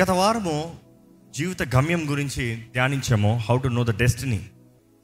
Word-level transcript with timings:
గత 0.00 0.10
వారము 0.10 0.76
జీవిత 1.30 1.76
గమ్యం 1.76 2.10
గురించి 2.10 2.56
ధ్యానించాము 2.56 3.36
how 3.48 3.58
to 3.58 3.68
know 3.68 3.84
the 3.84 3.98
destiny 3.98 4.50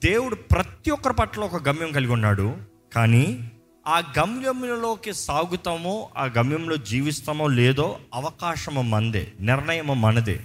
దేవుడు 0.04 0.34
ప్రతి 0.34 0.90
ఒక్కరి 0.90 1.14
పట్ల 1.14 1.40
ఒక 1.40 1.68
గమ్యం 1.68 1.92
కలిగి 1.92 2.12
ఉన్నాడు 2.12 2.56
కానీ 2.94 3.50
ఆ 3.86 4.14
గమ్యంలోకి 4.18 5.14
సాగుతామో 5.14 6.10
ఆ 6.16 6.24
గమ్యంలో 6.24 6.76
జీవిస్తామో 6.76 7.46
లేదో 7.46 7.98
అవకాశము 8.14 8.82
మందే 8.82 9.32
నిర్ణయము 9.40 9.94
మనదే. 9.94 10.40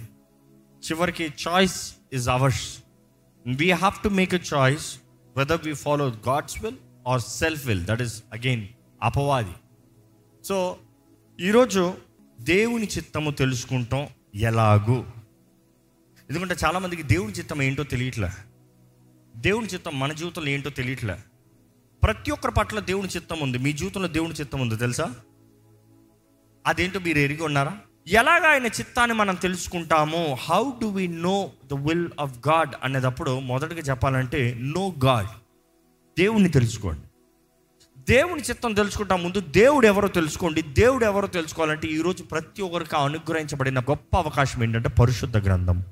చివరికి 0.90 1.32
choice 1.48 1.94
is 2.12 2.28
ours 2.28 2.78
we 3.46 3.70
have 3.70 4.02
to 4.04 4.08
make 4.08 4.34
a 4.34 4.38
choice 4.54 4.98
whether 5.36 5.60
we 5.66 5.74
follow 5.74 6.08
God's 6.28 6.64
will 6.64 6.76
or 7.08 7.20
self 7.20 7.66
will 7.66 7.84
that 7.84 8.02
is 8.02 8.22
again 8.32 8.66
అపవాది. 9.02 9.54
సో 10.44 10.76
ఈరోజు 11.40 11.94
దేవుని 12.40 12.86
చిత్తము 12.86 13.30
తెలుసుకుంటాం 13.30 14.08
ఎలాగూ? 14.34 15.04
ఎందుకంటే 16.30 16.56
చాలామందికి 16.64 17.02
దేవుని 17.02 17.32
చిత్తం 17.32 17.62
ఏంటో 17.62 17.82
తెలియట్లే? 17.82 18.30
దేవుని 19.36 19.66
చిత్తం 19.66 20.00
మన 20.00 20.12
జీవితంలో 20.12 20.48
ఏంటో 20.48 20.70
తెలియట్లే? 20.70 21.18
ప్రతి 22.02 22.30
ఒక్కరి 22.30 22.52
పట్ల 22.52 22.80
దేవుని 22.80 23.08
చిత్తం 23.08 23.40
ఉంది. 23.40 23.58
మీ 23.58 23.72
జీవితంలో 23.72 24.08
దేవుని 24.08 24.34
చిత్తం 24.34 24.60
ఉంది 24.60 24.76
తెలుసా? 24.76 25.14
అదేంటో 26.66 26.98
మీరు 26.98 27.18
ఎరిగి 27.18 27.42
ఉన్నారా? 27.42 27.78
ఎలాగ 28.08 28.46
ఆయన 28.46 28.66
చిత్తాన్ని 28.66 29.16
మనం 29.16 29.34
తెలుసుకుంటామో? 29.34 30.36
How 30.40 30.70
do 30.82 30.86
we 30.86 31.08
know 31.08 31.50
the 31.66 31.74
will 31.74 32.08
of 32.20 32.48
God 32.48 32.74
అనేటప్పుడు 32.82 33.38
మొదటగా 33.38 33.78
చెప్పాలంటే 33.78 34.56
నో 34.60 34.94
గాడ్ 35.04 35.26
దేవుణ్ణి 36.18 36.48
తెలుసుకోండి. 36.48 37.00
దేవుని 38.08 38.42
చిత్తం 38.42 38.74
తెలుసుకుంటా 38.74 39.16
ముందు 39.16 39.40
దేవుడు 39.40 39.86
ఎవరో 39.86 40.08
తెలుసుకోండి. 40.08 40.62
దేవుడు 40.62 41.04
ఎవరో 41.04 41.28
తెలుసుకోవాలంటే 41.28 41.88
ఈరోజు 41.88 42.22
ప్రతి 42.22 42.62
ఒక్కరికి 42.62 42.96
అనుగ్రహించబడిన 42.96 43.80
గొప్ప 43.80 44.16
అవకాశం 44.16 44.62
ఏంటంటే 44.62 44.88
పరిశుద్ధ 44.88 45.36
గ్రంథం. 45.36 45.84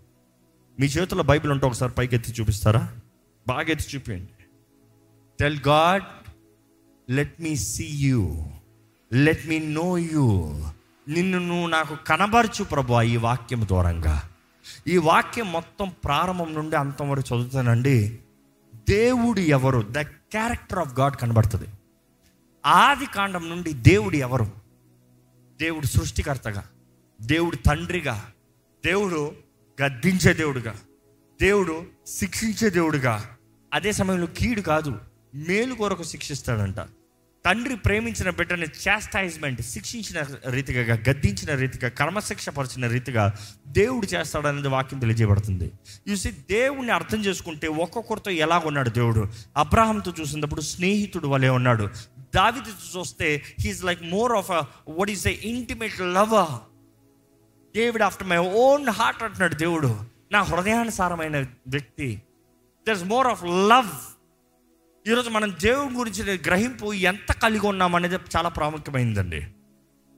మీ 0.81 0.87
చేతిలో 0.87 1.23
బైబిల్ 1.23 1.53
ఉంటే 1.53 1.67
ఒకసారి 1.67 1.93
పైకి 1.93 2.17
ఎత్తి 2.17 2.33
చూపిస్తారా? 2.33 2.89
బాగా 3.49 3.61
ఎత్తి 3.61 3.97
చూపించండి 3.97 4.29
tell 5.41 5.59
God 5.69 6.03
let 7.11 7.43
me 7.43 7.57
see 7.57 7.87
you 7.87 8.45
let 9.13 9.47
me 9.47 9.59
know 9.59 9.99
you 9.99 10.27
నిన్ను 11.09 11.39
నువ్వు 11.39 11.69
నాకు 11.69 11.97
కనబరచు 12.07 12.65
ప్రభు 12.65 13.01
ఈ 13.01 13.17
వాక్యం 13.17 13.67
దూరంగా 13.71 14.23
ఈ 14.87 14.97
వాక్యం 14.97 15.53
మొత్తం 15.53 15.93
ప్రారంభం 16.05 16.55
నుండి 16.55 16.77
అంతం 16.77 17.11
వరకు 17.11 17.35
చదువుతానండి. 17.35 18.19
దేవుడు 18.75 19.41
ఎవరు? 19.41 19.87
ద 19.91 19.99
క్యారెక్టర్ 20.01 20.79
ఆఫ్ 20.79 21.01
గాడ్ 21.01 21.17
కనబడుతుంది. 21.17 21.65
ఆది 22.67 23.07
కాండం 23.07 23.51
నుండి 23.51 23.73
దేవుడు 23.73 24.17
ఎవరు? 24.17 24.53
దేవుడు 25.61 25.87
సృష్టికర్తగా 25.87 26.65
దేవుడు 27.21 27.57
తండ్రిగా 27.57 28.33
దేవుడు 28.87 29.33
గద్దించే 29.83 30.33
దేవుడుగా 30.33 30.75
దేవుడు 31.41 31.87
శిక్షించే 32.07 32.71
దేవుడుగా. 32.71 33.31
అదే 33.75 33.93
సమయంలో 33.93 34.27
కీడు 34.27 34.61
కాదు 34.61 34.99
మేలు 35.35 35.75
కొరకు 35.75 36.03
శిక్షిస్తాడంట. 36.03 36.77
తండ్రి 37.45 37.77
ప్రేమించిన 37.77 38.31
బిడ్డని 38.31 38.67
చాస్టైజ్మెంట్ 38.89 39.63
శిక్షించిన 39.63 40.25
రీతిగా 40.47 40.95
గద్దించిన 40.95 41.55
రీతిగా 41.55 41.89
క్రమశిక్ష 41.89 42.49
పరిచిన 42.49 42.87
రీతిగా 42.87 43.37
దేవుడు 43.67 44.07
చేస్తాడనేది 44.07 44.69
వాక్యం 44.69 45.01
తెలియజేయబడుతుంది. 45.01 45.73
చూసి 46.11 46.31
దేవుణ్ణి 46.31 46.93
అర్థం 46.93 47.25
చేసుకుంటే 47.25 47.69
ఒక్కొక్కరితో 47.69 48.31
ఎలా 48.31 48.59
ఉన్నాడు 48.59 48.91
దేవుడు? 48.91 49.27
అబ్రాహంతో 49.57 50.15
చూసినప్పుడు 50.21 50.61
స్నేహితుడు 50.61 51.27
వలె 51.27 51.49
ఉన్నాడు. 51.49 51.89
దావితో 52.35 53.01
చూస్తే 53.01 53.43
he's 53.61 53.85
like 53.85 54.03
more 54.03 54.33
of 54.33 54.51
what 54.89 55.11
is 55.11 55.27
a 55.27 55.31
intimate 55.31 56.01
lover 56.01 56.53
David 57.77 58.03
after 58.03 58.29
my 58.29 58.37
own 58.37 58.89
heart 58.89 59.23
అంటున్నాడు 59.23 59.55
దేవుడు 59.55 60.01
నా 60.33 60.43
హృదయానుసారమైన 60.43 61.41
వ్యక్తి. 61.67 62.23
There 62.89 62.97
is 62.97 63.05
more 63.05 63.27
of 63.27 63.45
love 63.45 63.91
ఈరోజు 65.09 65.31
మనం 65.31 65.57
దేవుడి 65.63 65.95
గురించి 65.95 66.39
గ్రహింపు 66.47 66.95
ఎంత 66.95 67.33
కలిగి 67.33 67.67
ఉన్నాం 67.67 67.95
అనేది 67.95 68.15
చాలా 68.15 68.49
ప్రాముఖ్యమైందండి. 68.49 69.47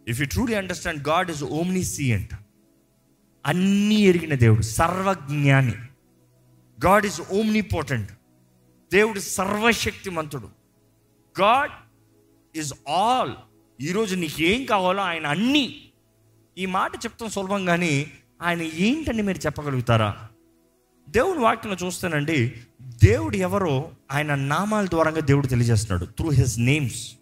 If 0.09 0.20
you 0.20 0.26
truly 0.26 0.54
understand 0.54 1.09
God 1.09 1.31
is 1.31 1.44
omniscient 1.84 2.34
అన్నీ 3.47 3.94
ఎరిగిన 3.94 4.34
దేవుడు 4.34 4.62
సర్వజ్ఞాని. 4.62 5.75
గాడ్ 6.87 7.06
ఈజ్ 7.06 7.20
ఓమ్నీ 7.32 7.60
పోటెంట్ 7.60 8.10
దేవుడు 8.93 9.20
సర్వశక్తిమంతుడు. 9.20 10.49
గాడ్ 11.41 11.70
ఇస్ 12.56 12.72
ఆల్ 12.88 13.33
ఈరోజు 13.81 14.16
నీకు 14.16 14.43
ఏం 14.43 14.65
కావాలో 14.65 15.03
ఆయన 15.03 15.27
అన్నీ. 15.27 15.93
ఈ 16.59 16.66
మాట 16.66 16.97
చెప్తాం 16.97 17.31
సులభం 17.31 17.65
కానీ 17.65 18.12
ఆయన 18.43 18.62
ఏంటని 18.62 19.22
మీరు 19.22 19.38
చెప్పగలుగుతారా? 19.38 20.28
దేవుని 21.09 21.38
వాక్యం 21.41 21.77
చూస్తానండి 21.87 22.62
దేవుడు 22.83 23.37
ఎవరో 23.37 23.93
ఆయన 24.12 24.34
నామాల 24.34 24.87
ద్వారంగా 24.87 25.21
దేవుడు 25.21 25.47
తెలియజేస్తున్నాడు 25.47 26.05
through 26.05 26.31
his 26.31 26.59
names 26.59 27.12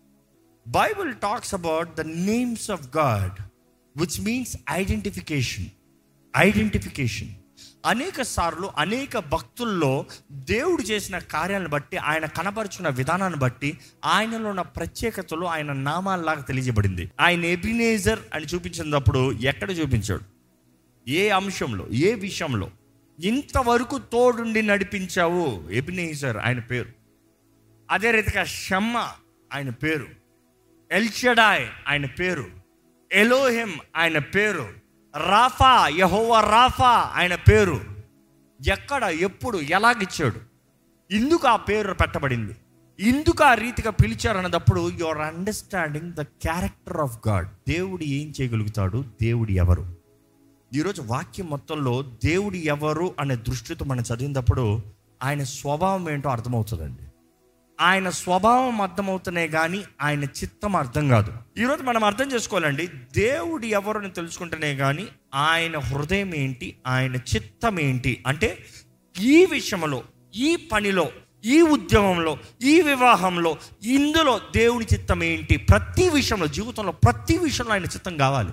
Bible 0.69 1.15
talks 1.15 1.55
about 1.55 1.97
the 1.97 2.00
names 2.00 2.71
of 2.71 2.97
God 2.97 3.43
which 3.97 4.21
means 4.21 4.56
identification 4.71 5.66
identification 6.37 7.28
అనేక 7.86 8.22
సార్లు 8.22 8.70
అనేక 8.78 9.19
భక్తుల్లో 9.19 10.06
దేవుడు 10.32 10.82
చేసిన 10.82 11.19
కార్యాలను 11.19 11.69
బట్టి 11.69 11.96
ఆయన 11.96 12.26
కనపరుచున్న 12.26 12.88
విధానాన్ని 12.88 13.38
బట్టి 13.38 13.78
ఆయనలో 14.04 14.48
ఉన్న 14.50 14.60
ప్రత్యేకతలు 14.60 15.44
ఆయన 15.44 15.72
నామాల్లాగా 15.72 16.41
తెలియజేయబడింది. 16.41 17.10
ఆయన 17.20 17.44
ఎబినేజర్ 17.44 18.20
అని 18.34 18.44
చూపించినప్పుడు 18.44 19.32
ఎక్కడ 19.32 19.70
చూపించాడు? 19.70 20.20
ఏ 21.10 21.28
అంశంలో? 21.28 21.88
ఏ 21.88 22.14
విషయంలో? 22.14 22.70
ఇంతవరకు 23.20 23.98
తోడుండి 23.98 24.62
నడిపించావు 24.62 25.68
ఎబినేజర్ 25.70 26.36
ఆయన 26.36 26.58
పేరు. 26.58 26.88
అదే 27.91 28.10
రీతిగా 28.10 28.44
షమ్మ 28.44 29.08
ఆయన 29.54 29.70
పేరు. 29.70 30.06
ఎల్షడాయ్ 30.92 31.66
ఆయన 31.88 32.06
పేరు. 32.06 32.50
ఎలోహిం 33.12 33.78
ఆయన 33.97 34.18
పేరు. 34.18 34.88
రాఫా 35.26 35.88
యహోవా 35.88 36.40
రాఫా 36.40 37.12
ఆయన 37.14 37.34
పేరు. 37.34 37.80
ఎక్కడ 38.68 39.02
ఎప్పుడు 39.02 39.58
ఎలాగిచ్చాడు 39.58 40.40
ఇందుకు 41.14 41.48
ఆ 41.48 41.56
పేరు 41.56 41.94
పెట్టబడింది. 41.94 42.56
ఇందుకు 43.00 43.44
ఆ 43.44 43.54
రీతిగా 43.54 43.90
పిలిచారన్నప్పుడు 43.90 44.90
your 44.90 45.18
understanding 45.18 46.12
the 46.12 46.20
character 46.20 46.96
of 46.96 47.28
God 47.28 47.48
దేవుడు 47.68 48.04
ఏం 48.04 48.32
చేయగలుగుతాడు? 48.40 49.04
దేవుడు 49.22 49.50
ఎవరు? 49.50 49.96
ఈరోజు 50.74 51.02
వాక్యం 51.02 51.46
మొత్తంలో 51.46 52.02
దేవుడు 52.02 52.56
ఎవరు 52.56 53.14
అనే 53.20 53.36
దృష్టితో 53.36 53.84
మనం 53.84 54.00
చదివినప్పుడు 54.00 54.80
ఆయన 55.22 55.42
స్వభావం 55.42 56.10
ఏంటో 56.10 56.30
అర్థమవుతుందండి. 56.30 57.07
ఆయన 57.81 58.09
స్వభావం 58.09 58.81
అర్థమవుతున్నాయి 58.81 59.49
కానీ 59.49 59.84
ఆయన 60.00 60.25
చిత్తం 60.25 60.77
అర్థం 60.77 61.09
కాదు. 61.09 61.33
ఈరోజు 61.59 61.83
మనం 61.83 62.05
అర్థం 62.05 62.33
చేసుకోవాలండి 62.33 62.87
దేవుడు 63.15 63.66
ఎవరిని 63.66 64.11
తెలుసుకుంటేనే 64.11 64.77
కానీ 64.77 65.09
ఆయన 65.34 65.78
హృదయం 65.78 66.34
ఏంటి 66.34 66.77
ఆయన 66.87 67.16
చిత్తం 67.16 67.81
ఏంటి 67.81 68.25
అంటే 68.27 68.65
ఈ 69.21 69.44
విషయంలో 69.44 70.03
ఈ 70.34 70.69
పనిలో 70.72 71.12
ఈ 71.44 71.62
ఉద్యమంలో 71.62 72.39
ఈ 72.62 72.81
వివాహంలో 72.81 73.56
ఇందులో 73.83 74.41
దేవుని 74.55 74.87
చిత్తం 74.95 75.22
ఏంటి 75.22 75.56
ప్రతి 75.56 76.09
విషయంలో 76.09 76.47
జీవితంలో 76.47 76.93
ప్రతి 76.93 77.39
విషయంలో 77.39 77.72
ఆయన 77.72 77.84
చిత్తం 77.84 78.16
కావాలి. 78.16 78.53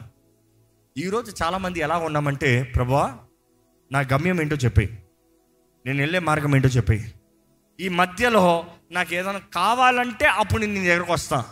ఈరోజు 0.97 1.31
చాలామంది 1.43 1.79
ఎలా 1.79 1.97
ఉన్నామంటే 1.97 2.63
ప్రభా 2.63 3.17
నా 3.91 3.99
గమ్యం 3.99 4.41
ఏంటో 4.41 4.55
చెప్పి 4.55 4.89
నేను 5.85 5.97
వెళ్ళే 5.99 6.19
మార్గం 6.19 6.55
ఏంటో 6.55 6.69
చెప్పి 6.69 7.03
ఈ 7.79 7.89
మధ్యలో 7.89 8.65
నాకు 8.91 9.13
ఏదైనా 9.13 9.39
కావాలంటే 9.39 10.25
అప్పుడు 10.25 10.61
నేను 10.61 10.73
నీ 10.73 10.87
దగ్గరకు 10.87 11.13
వస్తా. 11.13 11.45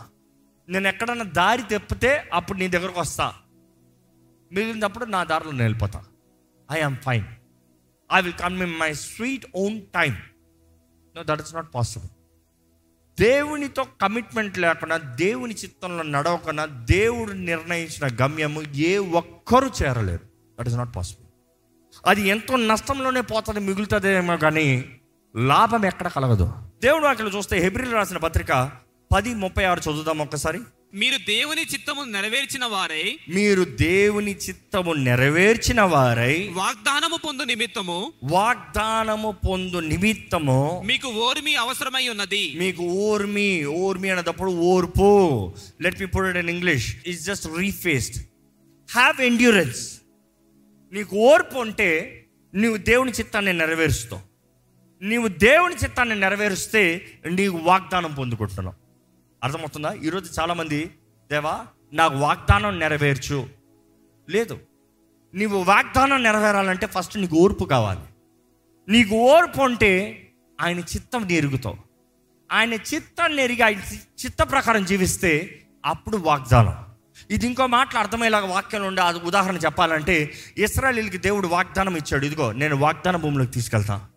నేను 0.68 0.88
ఎక్కడన్నా 0.88 1.24
దారి 1.24 1.62
తెప్పితే 1.62 2.30
అప్పుడు 2.32 2.58
నీ 2.58 2.68
దగ్గరకు 2.68 3.00
వస్తా. 3.00 3.34
మిగిలినప్పుడు 4.52 5.04
నా 5.04 5.24
దారిలో 5.24 5.50
నేను 5.50 5.62
వెళ్ళిపోతా. 5.62 6.04
I 6.72 6.80
am 6.80 6.96
fine 6.96 7.24
I 8.12 8.20
will 8.20 8.34
come 8.34 8.62
in 8.62 8.78
my 8.78 8.92
sweet 8.94 9.46
own 9.56 9.80
time 9.80 10.16
no 11.16 11.22
that 11.22 11.40
is 11.40 11.54
not 11.54 11.74
possible 11.74 12.08
దేవునితో 13.20 13.86
కమిట్మెంట్ 14.02 14.58
లేకుండా 14.58 14.96
దేవుని 14.96 15.54
చిత్తంలో 15.54 16.02
నడవకుండా 16.02 16.64
దేవుడు 16.64 17.32
నిర్ణయించిన 17.32 18.16
గమ్యము 18.22 18.62
ఏ 18.62 18.98
ఒక్కరూ 18.98 19.70
చేరలేరు. 19.82 20.24
దట్ 20.60 20.68
ఇస్ 20.68 20.76
నాట్ 20.76 20.96
పాసిబుల్ 20.96 21.24
అది 22.06 22.22
ఎంతో 22.28 22.56
నష్టంలోనే 22.56 23.20
పోతుంది 23.20 23.60
మిగులుతుందేమో 23.60 24.36
కానీ 24.36 24.66
లాభం 25.36 25.84
ఎక్కడ 25.84 26.08
కలగదు. 26.08 26.52
దేవుడు 26.84 27.04
వాక్యలు 27.04 27.30
చూస్తే 27.36 27.58
హెబ్రిల్ 27.58 27.92
రాసిన 27.92 28.16
పత్రిక 28.16 28.72
పది 29.12 29.34
ముప్పై 29.34 29.64
ఆరు 29.64 29.80
చదువుదాం 29.80 30.18
ఒక్కసారి. 30.18 30.58
మీరు 30.94 31.16
దేవుని 31.16 31.62
చిత్తము 31.62 32.02
నెరవేర్చిన 32.04 32.64
వారై 32.64 33.18
మీరు 33.28 33.64
దేవుని 33.64 34.34
చిత్తము 34.36 34.92
నెరవేర్చిన 34.92 35.80
వారై 35.82 36.48
వాగ్దానము 36.52 37.16
పొందు 37.16 37.42
నిమిత్తము 37.42 38.12
వాగ్దానము 38.24 39.30
పొందు 39.48 39.76
నిమిత్తము 39.76 40.82
మీకు 40.86 41.08
ఓర్మి 41.08 41.54
అవసరమై 41.54 42.08
ఉన్నది. 42.08 42.52
మీకు 42.56 42.82
ఓర్మి 42.82 43.64
ఓర్మి 43.64 44.10
అనేటప్పుడు 44.10 44.50
ఓర్పు. 44.50 45.08
Let 45.82 46.00
me 46.00 46.06
put 46.06 46.26
it 46.26 46.36
in 46.36 46.50
English 46.50 46.96
is 47.06 47.26
just 47.26 47.48
rephrased 47.58 48.16
have 48.90 49.20
endurance 49.20 49.82
నీకు 50.92 51.16
ఓర్పు 51.16 51.58
ఉంటే 51.58 51.90
నీవు 52.54 52.76
దేవుని 52.76 53.12
చిత్తాన్ని 53.12 53.52
నెరవేరుస్తావు. 53.52 54.33
నీవు 55.02 55.28
దేవుని 55.28 55.74
చిత్తాన్ని 55.74 56.20
నెరవేరుస్తే 56.20 57.06
నీకు 57.30 57.56
వాగ్దానం 57.56 58.14
పొందుకుంటున్నావు 58.14 58.74
అర్థమవుతుందా? 59.44 59.92
ఈరోజు 59.92 60.40
చాలామంది 60.40 60.90
దేవా 61.30 61.66
నాకు 61.92 62.16
వాగ్దానం 62.16 62.78
నెరవేర్చు. 62.78 63.48
లేదు. 64.30 64.58
నీవు 65.34 65.62
వాగ్దానం 65.62 66.22
నెరవేరాలంటే 66.22 66.86
ఫస్ట్ 66.86 67.18
నీకు 67.18 67.36
ఓర్పు 67.36 67.64
కావాలి. 67.64 68.00
నీకు 68.88 69.14
ఓర్పు 69.14 69.60
ఉంటే 69.60 70.26
ఆయన 70.60 70.78
చిత్తం 70.78 71.30
ఎరుగుతావు 71.30 71.76
ఆయన 72.52 72.74
చిత్తాన్ని 72.74 73.42
ఎరిగి 73.42 73.62
ఆయన 73.62 73.78
చిత్త 74.24 74.42
ప్రకారం 74.42 74.84
జీవిస్తే 74.84 75.62
అప్పుడు 75.86 76.16
వాగ్దానం. 76.16 76.84
ఇది 77.30 77.46
ఇంకో 77.46 77.66
మాటలు 77.66 77.98
అర్థమయ్యేలాగా 77.98 78.46
వాక్యంలో 78.46 78.88
ఉండే 78.88 79.02
అది 79.02 79.18
ఉదాహరణ 79.18 79.56
చెప్పాలంటే 79.56 80.32
ఇస్రాయలీలకి 80.58 81.18
దేవుడు 81.18 81.48
వాగ్దానం 81.48 81.96
ఇచ్చాడు. 81.96 82.24
ఇదిగో 82.24 82.52
నేను 82.52 82.76
వాగ్దాన 82.76 83.16
భూమిలోకి 83.16 83.50
తీసుకెళ్తా 83.50 84.08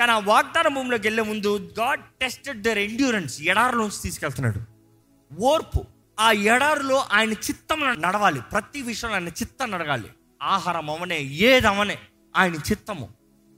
కానీ 0.00 0.12
ఆ 0.12 0.18
వాగ్దాన 0.18 0.74
భూమిలోకి 0.74 1.06
వెళ్ళే 1.06 1.22
ముందు 1.22 1.74
గాడ్ 1.78 2.00
టెస్టెడ్ 2.00 2.62
దర్ 2.62 2.78
ఎండ్యూరెన్స్ 2.78 3.42
ఎడారిలోంచి 3.42 4.02
తీసుకెళ్తున్నాడు. 4.02 4.60
ఓర్పు 5.40 5.84
ఆ 6.20 6.32
ఎడారిలో 6.32 7.04
ఆయన 7.12 7.32
చిత్తం 7.32 7.80
నడవాలి. 8.02 8.40
ప్రతి 8.52 8.82
విషయంలో 8.82 9.14
ఆయన 9.14 9.28
చిత్తం 9.28 9.70
నడగాలి. 9.70 10.08
ఆహారం 10.42 10.90
అవనే 10.90 11.18
ఏదవనే 11.18 11.98
ఆయన 12.36 12.54
చిత్తము. 12.54 13.08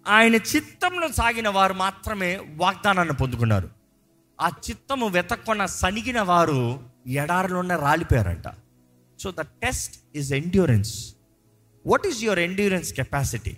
ఆయన 0.08 0.34
చిత్తంలో 0.34 1.12
సాగిన 1.12 1.48
వారు 1.48 1.74
మాత్రమే 1.74 2.36
వాగ్దానాన్ని 2.56 3.14
పొందుకున్నారు. 3.14 3.70
ఆ 4.40 4.48
చిత్తము 4.48 5.08
వెతక్కొన్న 5.08 5.66
సనిగిన 5.66 6.20
వారు 6.20 6.90
ఎడారిలోనే 7.06 7.76
రాలిపోయారంట. 7.76 8.44
So 9.20 9.30
the 9.30 9.40
test 9.40 10.16
is 10.16 10.34
endurance 10.34 11.14
what 11.86 12.06
is 12.06 12.22
your 12.22 12.38
endurance 12.38 12.94
capacity 12.94 13.56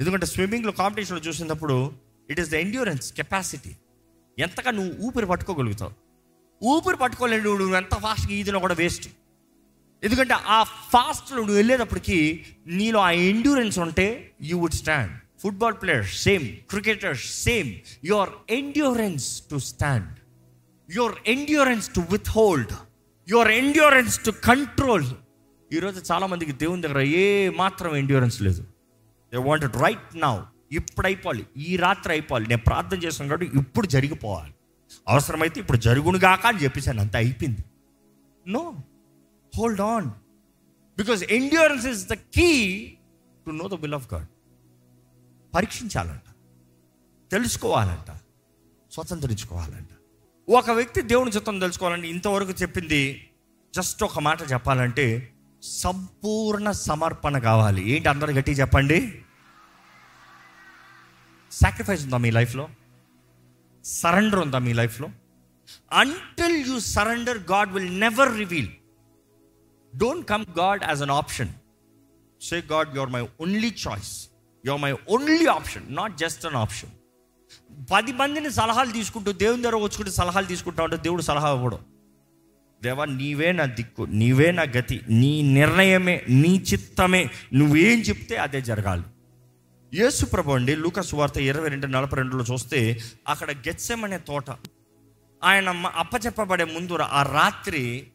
ఎందుకంటే 0.00 0.26
స్విమ్మింగ్లో 0.26 0.72
కాంపిటీషన్లో 0.72 1.22
చూసినప్పుడు 1.22 1.92
it 2.30 2.40
is 2.40 2.50
the 2.50 2.54
endurance 2.54 3.12
capacity 3.12 3.76
ఎంతగా 4.38 4.70
నువ్వు 4.70 5.06
ఊపిరి 5.06 5.26
పట్టుకోగలుగుతావు. 5.26 5.92
ఊపిరి 6.62 6.96
పట్టుకోలేని 6.96 7.42
నువ్వు 7.42 7.74
ఎంత 7.74 7.94
ఫాస్ట్గా 7.94 8.34
ఈదినా 8.34 8.58
కూడా 8.58 8.74
వేస్ట్ 8.74 9.08
ఎందుకంటే 10.04 10.34
ఆ 10.34 10.62
ఫాస్ట్లో 10.62 11.38
నువ్వు 11.38 11.54
వెళ్ళేటప్పటికి 11.54 12.44
నీలో 12.66 13.00
ఆ 13.00 13.10
ఎండ్యూరెన్స్ 13.10 13.78
ఉంటే 13.78 14.32
you 14.42 14.58
would 14.58 14.74
stand 14.74 15.12
football 15.42 15.74
players 15.82 16.22
same 16.22 16.48
cricketers 16.70 17.42
same 17.42 17.74
your 18.04 18.30
endurance 18.50 19.42
to 19.50 19.56
stand 19.56 20.14
your 20.90 21.14
endurance 21.26 21.94
to 21.94 22.00
withhold 22.30 22.72
your 23.28 23.48
endurance 23.48 24.24
to 24.24 24.30
control 24.30 25.06
ఈరోజు 25.72 26.12
చాలామందికి 26.12 26.52
దేవుని 26.52 26.82
దగ్గర 26.82 26.98
ఏ 26.98 27.48
మాత్రం 27.48 27.96
ఎండ్యూరెన్స్ 27.96 28.42
లేదు. 28.42 28.77
దే 29.32 29.36
వాంట్ 29.36 29.76
రైట్ 29.76 30.16
నౌ 30.16 30.40
ఇప్పుడు 30.72 31.06
అయిపోవాలి 31.06 31.46
ఈ 31.56 31.76
రాత్రి 31.76 32.12
అయిపోవాలి. 32.12 32.46
నేను 32.46 32.62
ప్రార్థన 32.66 32.98
చేస్తున్నాడు 32.98 33.40
కాబట్టి 33.40 33.60
ఇప్పుడు 33.60 33.86
జరిగిపోవాలి. 33.86 34.54
అవసరమైతే 35.08 35.60
ఇప్పుడు 35.60 35.78
జరుగును 35.78 36.18
గాక 36.18 36.46
అని 36.46 36.58
చెప్పేసాను 36.58 37.00
అంత 37.00 37.16
అయిపోయింది. 37.16 37.64
No 38.48 38.74
hold 39.58 39.80
on 39.80 40.06
because 40.98 41.22
endurance 41.22 41.86
is 41.86 42.08
the 42.08 42.12
key 42.12 42.86
to 43.46 43.50
know 43.50 43.68
the 43.68 43.74
will 43.74 43.94
of 43.94 44.14
God 44.14 44.26
పరీక్షించాలంట. 45.54 46.34
తెలుసుకోవాలంట. 47.30 48.20
స్వతంత్రించుకోవాలంట. 48.92 49.88
ఒక 50.48 50.70
వ్యక్తి 50.70 51.02
దేవుని 51.02 51.30
చిత్తం 51.30 51.58
తెలుసుకోవాలంటే 51.58 52.08
ఇంతవరకు 52.08 52.50
చెప్పింది 52.50 53.30
జస్ట్ 53.76 54.04
ఒక 54.04 54.18
మాట 54.18 54.52
చెప్పాలంటే 54.52 55.32
సంపూర్ణ 55.82 56.70
సమర్పణ 56.70 57.38
కావాలి. 57.38 57.90
ఏంటి 57.90 58.08
అందరు 58.08 58.32
గట్టి 58.32 58.52
చెప్పండి? 58.52 58.98
సాక్రిఫైస్ 61.52 62.04
ఉందా 62.04 62.16
మీ 62.16 62.30
లైఫ్లో 62.30 62.68
సరెండర్ 63.84 64.40
ఉందా 64.40 64.58
మీ 64.58 64.72
లైఫ్లో 64.72 65.08
until 65.92 66.58
you 66.68 66.80
surrender 66.80 67.38
God 67.38 67.72
will 67.72 68.00
never 68.00 68.38
reveal 68.38 68.70
don't 69.96 70.26
come 70.28 70.44
God 70.58 70.84
as 70.84 71.02
an 71.02 71.10
option 71.10 71.50
say 72.40 72.56
God 72.72 72.96
your 72.96 73.10
my 73.10 73.28
only 73.40 73.74
choice 73.86 74.28
your 74.64 74.82
my 74.82 74.92
only 75.08 75.46
option 75.46 75.96
not 75.96 76.18
just 76.18 76.46
an 76.46 76.54
option 76.54 76.90
పది 77.92 78.12
మందిని 78.12 78.50
సలహాలు 78.50 78.92
తీసుకుంటూ 78.92 79.32
దేవుని 79.32 79.62
దగ్గర 79.62 79.76
వచ్చుకుంటూ 79.76 80.12
సలహాలు 80.12 80.46
తీసుకుంటా 80.46 80.82
ఉంటే 80.82 80.96
దేవుడు 80.96 81.22
సలహా 81.22 81.50
ఇవ్వడం. 81.50 81.80
దేవా 82.82 83.04
నీవే 83.04 83.52
నా 83.52 83.64
దిక్కు 83.64 84.02
నీవే 84.02 84.50
నా 84.50 84.62
గతి 84.62 85.00
నీ 85.08 85.42
నిర్ణయమే 85.42 86.24
నీ 86.28 86.64
చిత్తమే 86.72 87.30
నువ్వేం 87.54 88.00
చెప్తే 88.00 88.36
అదే 88.36 88.60
జరగాలి. 88.60 89.02
యేసు 89.94 90.24
ప్రభు 90.24 90.52
అండి 90.52 90.76
లూకస్ 90.76 91.14
వార్త 91.14 91.36
ఇరవై 91.36 91.68
రెండు 91.68 91.86
నలభై 91.86 92.16
రెండులో 92.16 92.44
చూస్తే 92.52 93.00
అక్కడ 93.28 93.50
అనే 94.04 94.18
తోట 94.18 94.50
ఆయన 95.44 95.70
మ- 95.70 95.92
అప్పచెప్పబడే 95.96 96.64
ముందు 96.64 96.98
ఆ 97.02 97.22
రాత్రి 97.22 98.06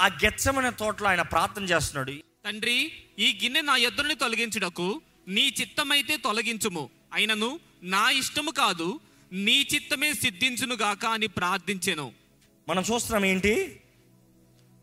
ఆ 0.00 0.10
అనే 0.58 0.70
తోటలో 0.70 1.08
ఆయన 1.08 1.22
ప్రార్థన 1.22 1.62
చేస్తున్నాడు. 1.64 2.12
తండ్రి 2.44 2.92
ఈ 3.18 3.38
గిన్నె 3.42 3.60
నా 3.60 3.76
ఎద్దుని 3.76 4.14
తొలగించుటకు 4.14 5.00
నీ 5.28 5.54
చిత్తమైతే 5.60 6.16
తొలగించుము. 6.16 6.90
అయినను 7.14 7.60
నా 7.82 8.10
ఇష్టము 8.10 8.50
కాదు 8.50 9.00
నీ 9.32 9.66
చిత్తమే 9.74 10.12
సిద్ధించును 10.12 10.74
గాక 10.74 11.06
అని 11.06 11.26
ప్రార్థించెను. 11.26 12.12
మనం 12.68 12.82
చూస్తున్నాం 12.94 13.24
ఏంటి? 13.24 13.80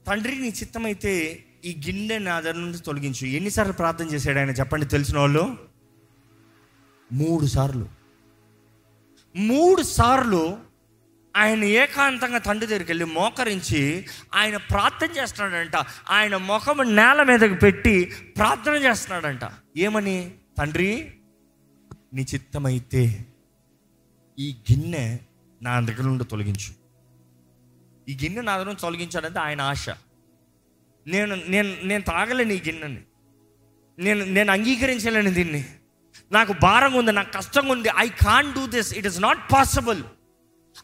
తండ్రి 0.09 0.39
నీ 0.39 0.47
చిత్తమైతే 0.47 1.45
ఈ 1.65 1.81
గిన్నె 1.87 2.17
నా 2.17 2.39
దగ్గర 2.39 2.55
నుండి 2.55 2.77
తొలగించు. 2.77 3.27
ఎన్నిసార్లు 3.27 3.73
ప్రార్థన 3.73 4.05
చేశాడు 4.05 4.37
ఆయన? 4.37 4.49
చెప్పండి 4.49 4.85
తెలిసిన 4.85 5.17
వాళ్ళు? 5.19 5.57
మూడు 7.11 7.45
సార్లు 7.45 7.89
మూడు 9.35 9.81
సార్లు 9.81 10.57
ఆయన 11.37 11.63
ఏకాంతంగా 11.63 12.37
తండ్రి 12.37 12.67
దగ్గరికి 12.67 12.91
వెళ్ళి 12.91 13.05
మోకరించి 13.05 14.05
ఆయన 14.35 14.57
ప్రార్థన 14.57 15.07
చేస్తున్నాడంట. 15.17 15.75
ఆయన 16.09 16.37
ముఖం 16.37 16.95
నేల 16.95 17.23
మీదకి 17.23 17.55
పెట్టి 17.55 18.11
ప్రార్థన 18.37 18.71
చేస్తున్నాడంట. 18.71 19.41
ఏమని? 19.77 20.31
తండ్రి 20.57 21.11
నీ 22.13 22.25
చిత్తమైతే 22.33 23.25
ఈ 24.39 24.55
గిన్నె 24.71 25.17
నా 25.61 25.79
దగ్గర 25.79 26.01
నుండి 26.01 26.23
తొలగించు. 26.23 26.78
ఈ 28.09 28.17
గిన్నె 28.23 28.41
నా 28.41 28.57
దగ్గర 28.57 28.73
నుంచి 28.73 29.39
ఆయన 29.39 29.61
ఆశ. 29.61 29.89
నేను 31.07 31.37
నేను 31.47 31.75
నేను 31.83 32.03
తాగలేను 32.03 32.51
ఈ 32.53 32.61
గిన్నెని. 32.61 33.01
నేను 33.99 34.25
నేను 34.25 34.51
అంగీకరించలేను 34.51 35.33
దీన్ని. 35.33 35.65
నాకు 36.31 36.53
భారంగా 36.61 36.97
ఉంది 36.97 37.11
నాకు 37.11 37.33
కష్టంగా 37.33 37.71
ఉంది. 37.71 37.89
I 37.97 38.09
can 38.09 38.53
do 38.53 38.67
this 38.67 38.93
it 38.93 39.07
is 39.07 39.21
not 39.21 39.53
possible 39.53 40.03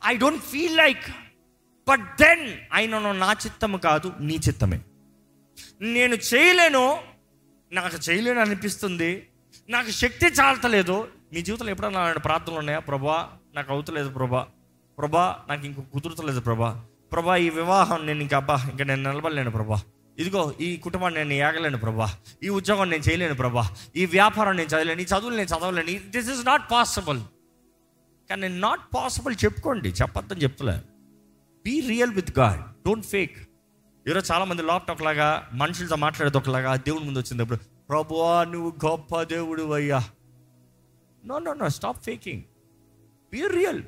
I 0.05 0.17
don't 0.17 0.43
feel 0.43 0.77
like 0.77 1.09
but 1.87 2.17
then 2.21 2.57
ఆయన 2.73 3.11
నా 3.11 3.31
చిత్తము 3.31 3.77
కాదు 3.77 4.13
నీ 4.19 4.35
చిత్తమే. 4.47 4.79
నేను 5.81 6.15
చేయలేను 6.15 7.03
నాకు 7.71 8.09
చేయలేను 8.09 8.39
అనిపిస్తుంది. 8.39 9.27
నాకు 9.69 9.91
శక్తి 9.91 10.25
చాలతలేదు. 10.25 11.07
మీ 11.33 11.41
జీవితంలో 11.41 11.71
ఎప్పుడన్నా 11.71 12.13
ప్రార్థనలు 12.13 12.57
ఉన్నాయా? 12.57 12.79
ప్రభా 12.79 13.29
నాకు 13.55 13.73
అవుతలేదు 13.73 14.09
ప్రభా. 14.09 14.47
ప్రభా 14.97 15.45
నాకు 15.49 15.65
ఇంకో 15.65 15.81
కుదురుతలేదు 15.81 16.39
ప్రభా. 16.39 16.85
ప్రభా 17.15 17.35
ఈ 17.35 17.49
వివాహం 17.49 18.05
నేను 18.05 18.21
ఇంకా 18.21 18.37
అబ్బా 18.37 18.55
ఇంకా 18.71 18.83
నేను 18.83 19.11
నిలబడలేను 19.11 19.51
ప్రభా. 19.51 19.81
ఇదిగో 20.19 20.53
ఈ 20.61 20.77
కుటుంబాన్ని 20.77 21.25
నేను 21.25 21.33
ఏగలేను 21.33 21.77
ప్రభా. 21.77 22.07
ఈ 22.43 22.49
ఉద్యోగం 22.49 22.89
నేను 22.89 23.03
చేయలేను 23.03 23.35
ప్రభా. 23.35 23.69
ఈ 23.95 24.05
వ్యాపారం 24.05 24.55
నేను 24.55 24.69
చదవలేను 24.69 25.01
ఈ 25.01 25.03
చదువులు 25.03 25.35
నేను 25.35 25.47
చదవలేను. 25.47 26.11
దిస్ 26.11 26.29
ఇస్ 26.29 26.45
నాట్ 26.45 26.71
పాసిబుల్ 26.71 27.19
కానీ 28.29 28.47
నాట్ 28.47 28.79
పాసిబుల్ 28.95 29.35
చెప్పుకోండి 29.45 29.89
చెప్పొద్దని 29.89 30.43
చెప్తలే. 30.43 30.77
Be 31.65 31.79
real 31.79 32.11
with 32.11 32.39
God 32.39 32.61
don't 32.61 33.05
fake 33.05 33.37
ఈరోజు 34.07 34.33
చాలా 34.33 34.45
మంది 34.45 34.61
లాగా 34.61 35.49
మనుషులతో 35.53 35.95
మాట్లాడేది 35.95 36.37
ఒకలాగా 36.37 36.75
దేవుడి 36.75 37.05
ముందు 37.05 37.19
వచ్చినప్పుడు 37.19 37.59
ప్రభువా 37.89 38.43
నువ్వు 38.43 38.73
గొప్ప 38.85 39.21
దేవుడు 39.21 39.71
అయ్యా. 39.73 40.03
No 41.25 41.39
no 41.39 41.53
no 41.53 41.69
stop 41.69 42.03
faking 42.03 42.43
be 43.33 43.47
real 43.47 43.83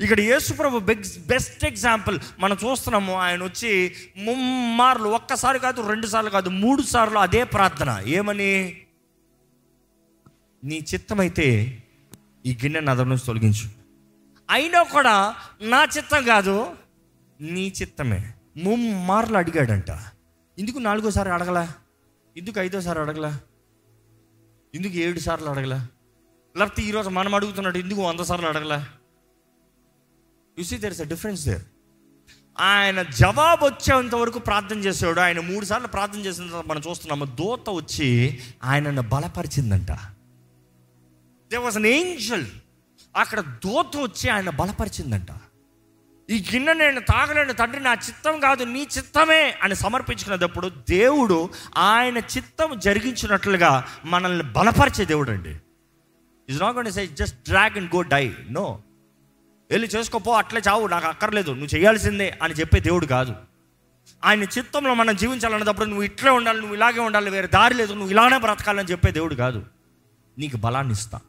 ఇక్కడ 0.00 0.20
యేసుప్రభు 0.20 0.78
బెస్ట్ 1.26 1.64
ఎగ్జాంపుల్ 1.64 2.20
మనం 2.38 2.56
చూస్తున్నాము. 2.64 3.14
ఆయన 3.14 3.44
వచ్చి 3.44 3.94
ముమ్మార్లు 4.16 5.08
ఒక్కసారి 5.08 5.58
కాదు 5.58 5.88
రెండు 5.88 6.06
సార్లు 6.06 6.30
కాదు 6.30 6.48
మూడు 6.48 6.82
సార్లు 6.82 7.18
అదే 7.18 7.44
ప్రార్థన. 7.44 8.02
ఏమని? 8.06 8.80
నీ 10.64 10.84
చిత్తమైతే 10.94 11.78
ఈ 12.46 12.54
గిన్నె 12.54 12.80
నదర్ 12.80 13.08
నుంచి 13.08 13.26
తొలగించు. 13.26 13.68
అయినా 14.50 14.82
కూడా 14.82 15.36
నా 15.60 15.86
చిత్తం 15.96 16.24
కాదు 16.24 16.72
నీ 17.40 17.72
చిత్తమే. 17.80 18.32
ముమ్మార్లు 18.56 19.36
అడిగాడంట. 19.36 19.90
ఎందుకు 20.58 20.78
నాలుగోసారి 20.78 21.30
అడగలా? 21.30 21.72
ఎందుకు 22.36 22.60
ఐదోసారి 22.60 22.98
అడగలా? 22.98 23.40
ఎందుకు 24.74 24.92
ఏడు 24.92 25.18
సార్లు 25.18 25.46
అడగలా? 25.46 25.88
లేకపోతే 26.56 26.82
ఈరోజు 26.82 27.08
మనం 27.08 27.34
అడుగుతున్నట్టు 27.34 27.78
ఎందుకు 27.78 28.00
వంద 28.00 28.20
సార్లు 28.20 28.46
అడగలా? 28.46 28.88
You 30.58 30.64
see 30.64 30.76
there 30.76 30.92
is 30.92 31.00
a 31.00 31.04
difference 31.04 31.44
there 31.48 31.62
ఆయన 32.60 33.02
జవాబు 33.02 33.66
వచ్చేంత 33.66 34.14
వరకు 34.14 34.38
ప్రార్థన 34.38 34.78
చేసాడు 34.78 35.20
ఆయన 35.20 35.40
మూడు 35.40 35.64
సార్లు 35.64 35.86
ప్రార్థన 35.86 36.18
చేసిన 36.18 36.62
మనం 36.66 36.82
చూస్తున్నాము 36.88 37.24
దూత 37.24 37.70
వచ్చి 37.70 38.40
ఆయనను 38.64 39.02
బలపరిచిందంట. 39.02 39.92
దే 41.52 41.56
వాజ్ 41.56 41.76
అన్ 41.76 41.86
ఏంజల్ 41.86 42.46
అక్కడ 43.16 43.40
దూత 43.40 43.96
వచ్చి 43.96 44.28
ఆయన 44.28 44.50
బలపరిచిందంట. 44.50 45.30
ఈ 46.30 46.44
గిన్నె 46.52 46.74
నేను 46.74 47.00
తాగలేను 47.00 47.52
తండ్రి 47.52 47.80
నా 47.80 47.94
చిత్తం 47.94 48.40
కాదు 48.40 48.64
నీ 48.64 48.82
చిత్తమే 48.82 49.54
అని 49.62 49.74
సమర్పించుకున్నప్పుడు 49.74 50.68
దేవుడు 50.88 51.50
ఆయన 51.76 52.18
చిత్తం 52.18 52.78
జరిగించినట్లుగా 52.78 53.88
మనల్ని 54.04 54.44
బలపరిచే 54.44 55.04
దేవుడు 55.04 55.30
అండి 55.30 55.54
is 56.48 56.60
not 56.60 56.76
gonna 56.76 56.90
say 56.90 57.06
just 57.06 57.36
drag 57.48 57.76
and 57.76 57.94
go 57.94 58.02
die 58.02 58.34
no 58.48 58.82
వెళ్ళి 59.74 59.88
చేసుకోపో 59.88 60.32
అట్లే 60.32 60.62
చావు 60.68 60.86
నాకు 60.86 61.06
అక్కర్లేదు 61.06 61.50
నువ్వు 61.50 61.66
చేయాల్సిందే 61.66 62.38
అని 62.42 62.54
చెప్పే 62.54 62.80
దేవుడు 62.80 63.06
కాదు. 63.06 63.34
ఆయన 64.24 64.42
చిత్తంలో 64.42 64.94
మనం 64.94 65.16
జీవించాలన్నప్పుడు 65.16 65.86
నువ్వు 65.86 66.02
ఇట్లే 66.02 66.30
ఉండాలి 66.30 66.60
నువ్వు 66.60 66.74
ఇలాగే 66.74 67.00
ఉండాలి 67.00 67.30
వేరే 67.30 67.46
దారి 67.46 67.74
లేదు 67.74 67.92
నువ్వు 67.92 68.10
ఇలానే 68.10 68.38
బ్రతకాలని 68.38 68.88
చెప్పే 68.88 69.10
దేవుడు 69.10 69.34
కాదు. 69.34 69.66
నీకు 70.38 70.56
బలాన్ని 70.56 70.92
ఇస్తా. 70.92 71.20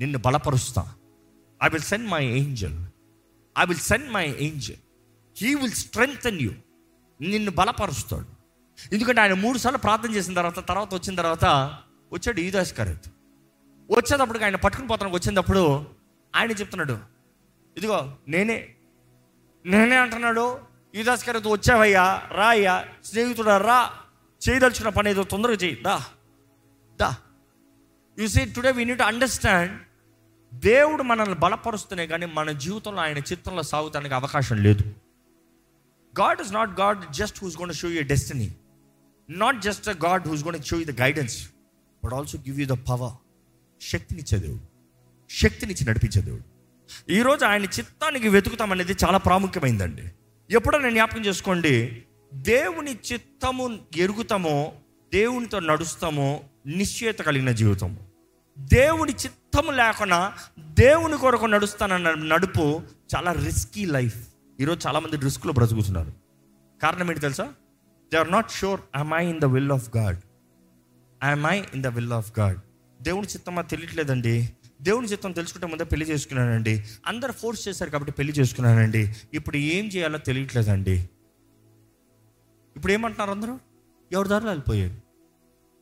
నిన్ను 0.00 0.18
బలపరుస్తా. 0.18 0.92
I 1.62 1.68
will 1.68 1.82
send 1.82 2.08
my 2.10 2.24
angel 2.24 2.78
I 3.58 3.64
will 3.68 3.80
send 3.80 4.12
my 4.12 4.36
angel 4.40 4.76
he 5.38 5.54
will 5.54 5.72
strengthen 5.72 6.40
you 6.40 6.50
నిన్ను 7.20 7.50
బలపరుస్తాడు. 7.50 8.26
ఎందుకంటే 8.92 9.20
ఆయన 9.20 9.32
మూడు 9.32 9.58
సార్లు 9.58 9.78
ప్రార్థన 9.78 10.14
చేసిన 10.14 10.34
తర్వాత 10.34 10.68
తర్వాత 10.68 10.94
వచ్చిన 10.94 11.14
తర్వాత 11.14 11.44
వచ్చాడు 12.12 12.40
ఈదాస్ 12.40 12.74
కరెత్ 12.74 13.08
వచ్చేటప్పుడు 13.90 14.38
ఆయన 14.38 14.56
పట్టుకుని 14.56 14.88
పోతానికి 14.88 15.16
వచ్చినప్పుడు 15.16 15.86
ఆయన 16.36 16.50
చెప్తున్నాడు 16.50 17.19
ఇదిగో 17.76 18.16
నేనే 18.28 18.74
నేనే 19.66 19.96
అంటున్నాడు. 19.96 20.58
ఈదాస్ 20.94 21.28
వచ్చావయ్యా 21.46 22.22
రా 22.32 22.48
అయ్యా. 22.48 22.86
స్నేహితుడా 23.04 23.58
రా. 23.58 23.90
చేయదలుచుకున్న 24.48 24.88
పని 24.88 25.10
ఏదో 25.10 25.22
తొందరగా 25.22 25.54
చేయి. 25.54 25.82
దా. 25.82 26.04
దా 27.00 27.16
you 28.18 28.26
see 28.26 28.44
today 28.44 28.72
we 28.72 28.84
need 28.84 29.00
understand 29.00 29.82
దేవుడు 30.54 31.02
మనల్ని 31.02 31.34
బలపరుస్తూనే 31.34 32.06
కానీ 32.06 32.26
మన 32.26 32.52
జీవితంలో 32.52 33.00
ఆయన 33.00 33.18
చిత్రంలో 33.18 33.62
సాగుతానికి 33.62 34.14
అవకాశం 34.14 34.56
లేదు. 34.56 34.82
God 36.20 36.40
is 36.40 36.52
not 36.52 36.80
God 36.80 37.12
just 37.12 37.44
who's 37.44 37.58
gonna 37.58 37.72
show 37.72 37.88
you 37.88 38.02
destiny 38.02 38.54
not 39.30 39.62
just 39.62 39.88
a 39.88 39.92
God 39.92 40.28
who's 40.28 40.44
gonna 40.44 40.62
show 40.62 40.76
you 40.76 40.84
the 40.84 41.00
guidance 41.00 41.48
but 42.04 42.14
also 42.14 42.38
give 42.38 42.60
you 42.60 42.66
the 42.66 42.78
power 42.88 43.12
శక్తినిచ్చే 43.82 44.38
దేవుడు. 44.38 44.60
శక్తినిచ్చి 45.32 45.86
నడిపించే 45.86 46.22
దేవుడు. 46.22 46.49
ఈరోజు 47.10 47.44
ఆయన 47.44 47.64
చిత్తానికి 47.64 48.28
వెతుకుతామనేది 48.28 48.96
చాలా 49.04 49.18
ప్రాముఖ్యమైందండి. 49.18 50.02
ఎప్పుడైనా 50.50 50.90
జ్ఞాపకం 50.90 51.20
చేసుకోండి 51.20 52.02
దేవుని 52.34 52.98
చిత్తము 53.12 53.78
ఎరుగుతామో 53.96 54.72
దేవునితో 55.12 55.60
నడుస్తామో 55.60 56.40
నిశ్చయత 56.66 57.18
కలిగిన 57.18 57.50
జీవితము 57.50 57.96
దేవుని 58.58 59.12
చిత్తము 59.12 59.70
లేకుండా 59.70 60.34
దేవుని 60.58 61.16
కొరకు 61.18 61.46
నడుస్తానన్న 61.46 62.10
నడుపు 62.10 62.82
చాలా 63.16 63.32
రిస్కీ 63.32 63.84
లైఫ్ 63.84 64.28
ఈరోజు 64.60 64.88
చాలామంది 64.88 65.16
రిస్క్లో 65.16 65.52
బ్రతుకుతున్నారు. 65.52 66.12
కారణం 66.82 67.08
ఏంటి 67.08 67.20
తెలుసా? 67.20 67.44
They 68.12 68.18
are 68.18 68.32
not 68.32 68.50
sure 68.50 68.80
I'm 68.96 69.14
I 69.14 69.26
in 69.26 69.40
the 69.40 69.44
will 69.44 69.72
of 69.72 69.96
God 69.96 70.16
I'm 71.24 71.46
I 71.46 71.62
in 71.74 71.82
the 71.82 71.86
will 71.86 72.12
of 72.12 72.38
God 72.38 72.58
దేవుని 73.02 73.26
చిత్తమా 73.26 73.62
తెలియట్లేదండి. 73.62 74.50
దేవుని 74.80 75.06
చిత్తం 75.06 75.32
తెలుసుకుంటే 75.32 75.66
ముందే 75.66 75.84
పెళ్ళి 75.84 76.06
చేసుకున్నానండి. 76.06 76.84
అందరు 77.06 77.32
ఫోర్స్ 77.32 77.68
చేశారు 77.68 77.90
కాబట్టి 77.90 78.12
పెళ్ళి 78.12 78.32
చేసుకున్నానండి. 78.32 79.14
ఇప్పుడు 79.34 79.56
ఏం 79.56 79.86
చేయాలో 79.86 80.18
తెలియట్లేదండి. 80.18 81.10
ఇప్పుడు 82.76 82.92
ఏమంటున్నారు 82.92 83.30
అందరూ? 83.30 83.58
ఎవరి 84.12 84.28
దారిలో 84.28 84.50
వెళ్ళిపోయారు? 84.50 85.00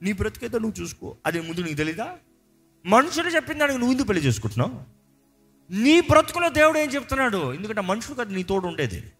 నీ 0.04 0.12
బ్రతికైతే 0.12 0.58
నువ్వు 0.58 0.82
చూసుకో. 0.82 1.16
అదే 1.26 1.40
ముందు 1.40 1.60
నీకు 1.60 1.76
తెలీదా? 1.76 2.16
మనుషులు 2.86 3.28
చెప్పిన 3.28 3.58
దానికి 3.58 3.78
నువ్వు 3.78 3.92
ఎందుకు 3.92 4.06
పెళ్ళి 4.06 4.24
చేసుకుంటున్నావు? 4.24 4.98
నీ 5.72 6.00
బ్రతుకులో 6.00 6.48
దేవుడు 6.48 6.78
ఏం 6.78 6.88
చెప్తున్నాడు? 6.88 7.54
ఎందుకంటే 7.54 7.80
మనుషులు 7.80 8.14
కదా 8.14 8.34
నీ 8.34 8.42
తోడు 8.42 8.66
ఉండేది. 8.66 9.12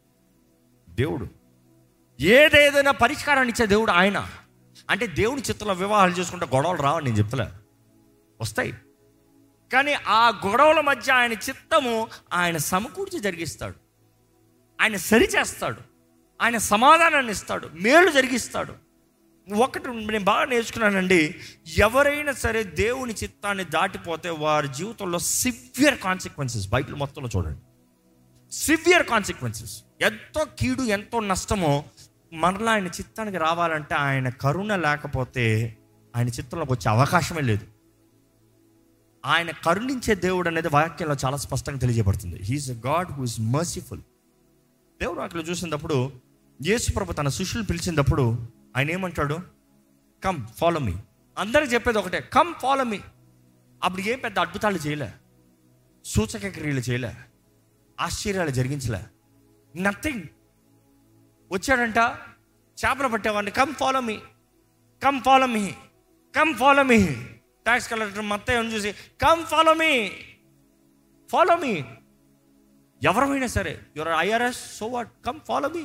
దేవుడు. 0.90 1.28
ఏదేదైనా 2.20 2.90
పరిష్కారాన్ని 2.90 3.52
ఇచ్చే 3.52 3.66
దేవుడు 3.66 3.90
ఆయన. 3.90 4.28
అంటే 4.90 5.06
దేవుని 5.06 5.42
చిత్తంలో 5.42 5.73
వివాహాలు 5.73 6.12
చేసుకుంటే 6.12 6.47
గొడవలు 6.47 6.82
రావని 6.82 7.04
నేను 7.04 7.16
చెప్తలే. 7.16 7.47
వస్తాయి. 8.40 8.75
కానీ 9.73 9.93
ఆ 9.93 10.41
గొడవల 10.47 10.81
మధ్య 10.81 11.13
ఆయన 11.13 11.33
చిత్తము 11.33 12.09
ఆయన 12.33 12.57
సమకూర్చి 12.57 13.21
జరిగిస్తాడు. 13.21 13.75
ఆయన 14.81 14.97
సరిచేస్తాడు. 14.97 15.81
ఆయన 16.43 16.59
సమాధానాన్ని 16.59 17.33
ఇస్తాడు. 17.33 17.71
మేలు 17.75 18.11
జరిగిస్తాడు. 18.11 18.89
ఒకటి 19.55 19.89
నేను 19.89 20.25
బాగా 20.25 20.45
నేర్చుకున్నానండి. 20.45 21.35
ఎవరైనా 21.79 22.33
సరే 22.33 22.63
దేవుని 22.63 23.15
చిత్తాన్ని 23.15 23.65
దాటిపోతే 23.65 24.31
వారి 24.31 24.69
జీవితంలో 24.69 25.19
సివియర్ 25.19 25.99
కాన్సిక్వెన్సెస్ 25.99 26.69
బైబిల్ 26.69 26.97
మొత్తంలో 26.97 27.29
చూడండి. 27.37 27.61
Severe 28.53 29.07
consequences. 29.07 29.83
ఎంతో 30.01 30.45
కీడు 30.45 30.83
ఎంతో 30.83 31.21
నష్టమో 31.21 31.85
మరలా 32.33 32.73
ఆయన 32.73 32.87
చిత్తానికి 32.87 33.37
రావాలంటే 33.37 33.95
ఆయన 33.95 34.29
కరుణ 34.29 34.77
లేకపోతే 34.77 35.77
ఆయన 36.17 36.29
చిత్తంలోకి 36.29 36.73
వచ్చే 36.73 36.91
అవకాశమే 36.91 37.41
లేదు. 37.41 37.77
ఆయన 39.25 39.51
కరుణించే 39.51 40.15
దేవుడు 40.15 40.49
అనేది 40.49 40.69
వాక్యంలో 40.69 41.17
చాలా 41.25 41.37
స్పష్టంగా 41.37 41.79
తెలియజేయబడుతుంది. 41.79 42.43
He's 42.43 42.71
a 42.71 42.75
God 42.75 43.13
who 43.13 43.25
is 43.25 43.41
merciful 43.41 44.01
దేవుడు 45.01 45.21
అక్కడ 45.21 45.49
చూసినప్పుడు 45.49 46.13
యేసుప్రభు 46.67 47.13
తన 47.13 47.29
శిష్యులు 47.29 47.67
పిలిచినప్పుడు 47.67 48.49
ఆయన 48.77 48.91
ఏమంటాడు? 48.91 49.39
కమ్ 50.25 50.47
ఫాలో 50.47 50.81
మీ 50.81 50.95
అందరికి 51.39 51.75
చెప్పేది 51.75 51.99
ఒకటే 51.99 52.21
కమ్ 52.21 52.55
ఫాలో 52.55 52.85
మీ 52.85 53.01
అప్పుడు 53.85 54.03
ఏం 54.03 54.19
పెద్ద 54.19 54.39
అద్భుతాలు 54.39 54.77
చేయలే. 54.77 55.13
సూచక 56.05 56.49
క్రియలు 56.49 56.81
చేయలే. 56.81 57.15
ఆశ్చర్యాలు 58.01 58.51
జరిగించలే. 58.51 59.05
నథింగ్ 59.77 60.23
వచ్చాడంట 61.53 61.97
చేపలు 62.85 63.09
పట్టేవాడిని 63.09 63.51
come 63.51 63.75
follow 63.75 64.01
me 64.01 64.19
come 65.03 65.21
follow 65.21 65.47
me 65.47 65.75
come 66.37 66.55
follow 66.55 66.83
me 66.83 67.09
tax 67.69 67.91
collector 67.91 68.23
మత్తయ్యను 68.23 68.69
చూసి 68.69 68.93
come 68.93 69.45
follow 69.45 69.75
me 69.75 70.11
follow 71.31 71.57
me 71.57 71.85
ఎవరమైనా 73.03 73.47
సరే 73.47 73.81
your 73.97 74.15
IRS 74.19 74.79
so 74.79 74.87
what 74.87 75.11
come 75.27 75.41
follow 75.41 75.69
me 75.69 75.85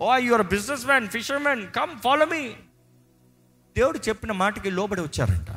oh 0.00 0.16
your 0.16 0.42
businessman 0.86 1.08
fisherman 1.42 1.72
come 1.72 1.98
follow 1.98 2.26
me 2.26 2.40
దేవుడు 3.76 3.98
చెప్పిన 4.08 4.32
మాటకి 4.32 4.70
లోబడి 4.70 5.00
వచ్చారంట. 5.00 5.50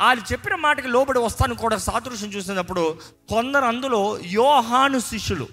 వాళ్ళు 0.00 0.32
చెప్పిన 0.32 0.54
మాటకి 0.54 0.88
లోబడి 0.88 1.18
వస్తాను 1.18 1.54
కూడా 1.54 1.76
సాదృశ్యం 1.76 2.30
చూసినప్పుడు 2.30 3.00
కొందరు 3.28 3.64
అందులో 3.64 4.18
యోహాను 4.18 4.98
శిష్యులు. 4.98 5.48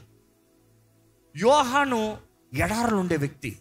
యోహాను 1.38 2.18
ఎడారులు 2.54 2.96
ఉండే 2.96 3.18
వ్యక్తి. 3.18 3.60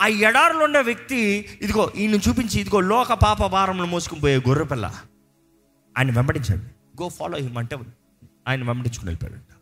ఆ 0.00 0.06
ఎడారులో 0.06 0.64
ఉండే 0.64 0.80
వ్యక్తి 0.80 1.48
ఇదిగో 1.62 1.92
ఈయన 1.96 2.14
చూపించి 2.14 2.60
ఇదిగో 2.60 2.80
లోక 2.80 3.12
పాప 3.12 3.46
భారంలో 3.46 3.84
మోసుకుని 3.84 4.20
పోయే 4.20 4.36
గొర్రెపిల్ల. 4.36 4.94
ఆయన 5.98 6.10
వెంబడించాడు. 6.10 6.62
గో 7.02 7.08
ఫాలో 7.08 7.38
హిమ్ 7.38 7.58
అంటే 7.58 7.78
ఆయన 8.48 8.64
వెంబడించుకుని 8.64 9.10
వెళ్ళిపోయాడంట. 9.10 9.52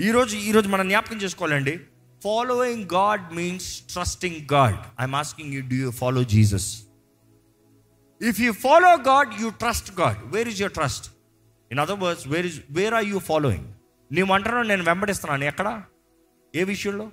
ఈరోజు 0.00 0.36
ఈరోజు 0.36 0.68
మనం 0.68 0.88
జ్ఞాపకం 0.88 1.16
చేసుకోవాలండి. 1.16 1.80
Following 2.24 2.84
God 2.84 3.34
means 3.34 3.80
trusting 3.80 4.52
God 4.52 4.76
I'm 5.00 5.14
asking 5.14 5.54
you 5.54 5.68
do 5.68 5.74
you 5.74 5.90
follow 5.90 6.22
Jesus 6.22 6.82
if 8.28 8.40
you 8.40 8.52
follow 8.52 8.92
God 8.92 9.42
you 9.42 9.50
trust 9.50 10.00
God 10.00 10.16
where 10.24 10.48
is 10.48 10.60
your 10.60 10.72
trust 10.72 11.14
in 11.70 11.80
other 11.80 12.00
words 12.00 12.28
where 12.28 12.46
is 12.46 12.60
where 12.70 12.94
are 12.94 13.04
you 13.04 13.18
following 13.18 13.72
నీవు 14.12 14.32
అంటున్నావు 14.32 14.64
నేను 14.64 14.84
వెంబడిస్తున్నాను. 14.84 15.44
ఎక్కడ? 15.44 15.82
ఏ 16.54 16.64
విషయంలో? 16.64 17.10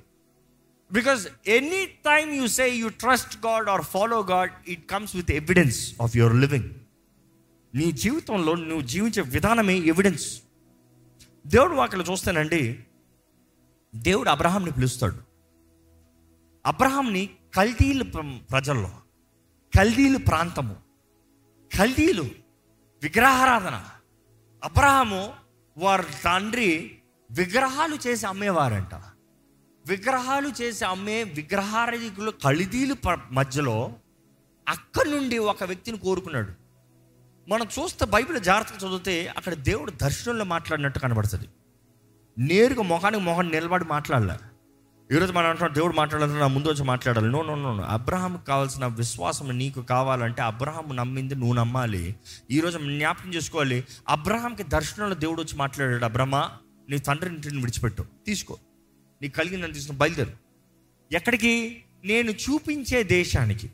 Because 0.92 1.28
any 1.48 1.86
time 1.86 2.32
you 2.32 2.48
say 2.48 2.70
you 2.70 2.90
trust 2.90 3.46
God 3.46 3.70
or 3.70 3.82
follow 3.82 4.20
God 4.20 4.52
it 4.68 4.90
comes 4.90 5.16
with 5.16 5.32
evidence 5.32 5.96
of 6.02 6.18
your 6.18 6.36
living 6.36 6.70
నీ 7.76 7.92
జీవితంలో 7.92 8.56
నువ్వు 8.56 8.82
జీవించే 8.82 9.22
విధానమే 9.22 9.78
ఎవిడెన్స్ 9.78 10.42
దేవుడు 11.48 11.74
వాకలు 11.74 12.04
చూస్తానండి. 12.04 12.84
దేవుడు 13.96 14.30
అబ్రహాంని 14.30 14.72
పిలుస్తాడు. 14.72 15.18
అబ్రహాంని 16.66 17.30
కల్దీలు 17.56 18.04
ప్ర- 18.04 18.38
ప్రజల్లో 18.38 18.92
కల్దీలు 19.78 20.18
ప్రాంతము 20.18 20.76
కల్దీలు 21.78 22.22
విగ్రహారాధన. 23.04 23.86
అబ్రహాము 24.64 25.34
వారి 25.78 26.04
తండ్రి 26.26 26.98
విగ్రహాలు 27.32 27.98
చేసి 28.08 28.26
అమ్మేవారంట. 28.26 29.02
విగ్రహాలు 29.88 30.52
చేసి 30.62 30.86
అమ్మే 30.86 31.24
విగ్రహారధికులు 31.24 32.32
కల్దీలు 32.32 32.96
మధ్యలో 33.32 33.94
అక్కడి 34.70 35.12
నుండి 35.12 35.38
ఒక 35.38 35.64
వ్యక్తిని 35.64 35.98
కోరుకున్నాడు. 35.98 36.52
మనం 37.50 37.68
చూస్తే 37.80 38.06
బైబిల్ 38.06 38.44
జాగ్రత్తగా 38.44 38.88
చదివితే 38.88 39.28
అక్కడ 39.28 39.54
దేవుడు 39.54 39.92
దర్శనంలో 39.92 40.46
మాట్లాడినట్టు 40.46 41.00
కనబడుతుంది. 41.00 41.46
నేరుగా 42.38 42.84
మొహానికి 42.84 43.24
మొహం 43.24 43.50
నిలబడి 43.50 43.86
మాట్లాడలే. 43.86 44.36
ఈరోజు 45.16 45.34
మనం 45.34 45.50
అంటున్నాం 45.50 45.76
దేవుడు 45.76 45.96
మాట్లాడాలంటే 45.96 46.40
నా 46.40 46.48
ముందు 46.48 46.68
వచ్చి 46.68 46.84
మాట్లాడాలి. 46.84 47.28
నో 47.28 47.42
నో 47.42 47.56
నో 47.56 47.84
అబ్రహాంకి 47.84 48.46
కావాల్సిన 48.46 48.86
విశ్వాసం 48.86 49.58
నీకు 49.58 49.82
కావాలంటే 49.82 50.42
అబ్రహాం 50.42 50.96
నమ్మింది 50.96 51.36
నువ్వు 51.36 51.54
నమ్మాలి. 51.54 52.16
ఈరోజు 52.52 52.78
జ్ఞాపకం 52.78 53.34
చేసుకోవాలి. 53.34 53.84
అబ్రహాంకి 54.10 54.64
దర్శనంలో 54.64 55.16
దేవుడు 55.16 55.42
వచ్చి 55.42 55.58
మాట్లాడాడు 55.58 56.06
అబ్రహ్మ 56.06 56.50
నీ 56.90 56.98
తండ్రి 56.98 57.30
ఇంటిని 57.30 57.60
విడిచిపెట్టు. 57.60 58.06
తీసుకో. 58.26 58.58
నీకు 59.22 59.36
కలిగిందని 59.36 59.74
తీసుకుని 59.74 59.98
బయలుదేరు. 59.98 60.32
ఎక్కడికి? 61.12 61.84
నేను 62.04 62.32
చూపించే 62.32 63.04
దేశానికి. 63.04 63.68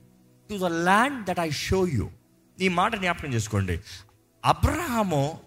To 0.50 0.58
the 0.58 0.64
land 0.64 1.26
that 1.26 1.40
I 1.40 1.50
show 1.50 1.88
you 1.88 2.10
ఈ 2.62 2.68
మాట 2.68 2.96
జ్ఞాపకం 2.96 3.34
చేసుకోండి. 3.34 3.82
అబ్రహాము 4.46 5.40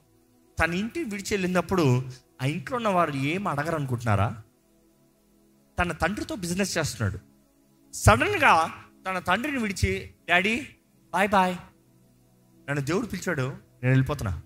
తన 0.60 0.74
ఇంటిని 0.74 1.10
విడిచి 1.10 1.28
వెళ్ళినప్పుడు 1.30 2.08
ఆ 2.42 2.46
ఇంట్లో 2.46 2.76
ఉన్న 2.76 2.88
వారు 2.88 3.12
ఏం 3.12 3.48
అడగరు 3.48 3.74
అనుకుంటున్నారా? 3.74 4.42
తన 5.78 5.92
తండ్రితో 5.92 6.34
బిజినెస్ 6.36 6.78
చేస్తున్నాడు. 6.78 7.18
సడన్గా 7.92 8.74
తన 9.08 9.18
తండ్రిని 9.18 9.58
విడిచి 9.58 10.10
డాడీ 10.28 10.66
బాయ్ 11.12 11.28
బాయ్ 11.28 11.56
నన్ను 12.68 12.84
దేవుడు 12.84 13.06
పిలిచాడు 13.06 13.42
నేను 13.42 13.88
వెళ్ళిపోతున్నా. 13.88 14.42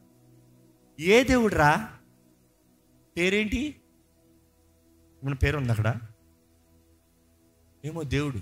ఏ 1.00 1.24
దేవుడురా? 1.24 1.92
పేరేంటి? 3.16 3.76
మన 5.24 5.34
పేరు 5.34 5.58
ఉంది 5.58 5.70
అక్కడ. 5.70 6.00
ఏమో 7.84 8.02
దేవుడు. 8.02 8.40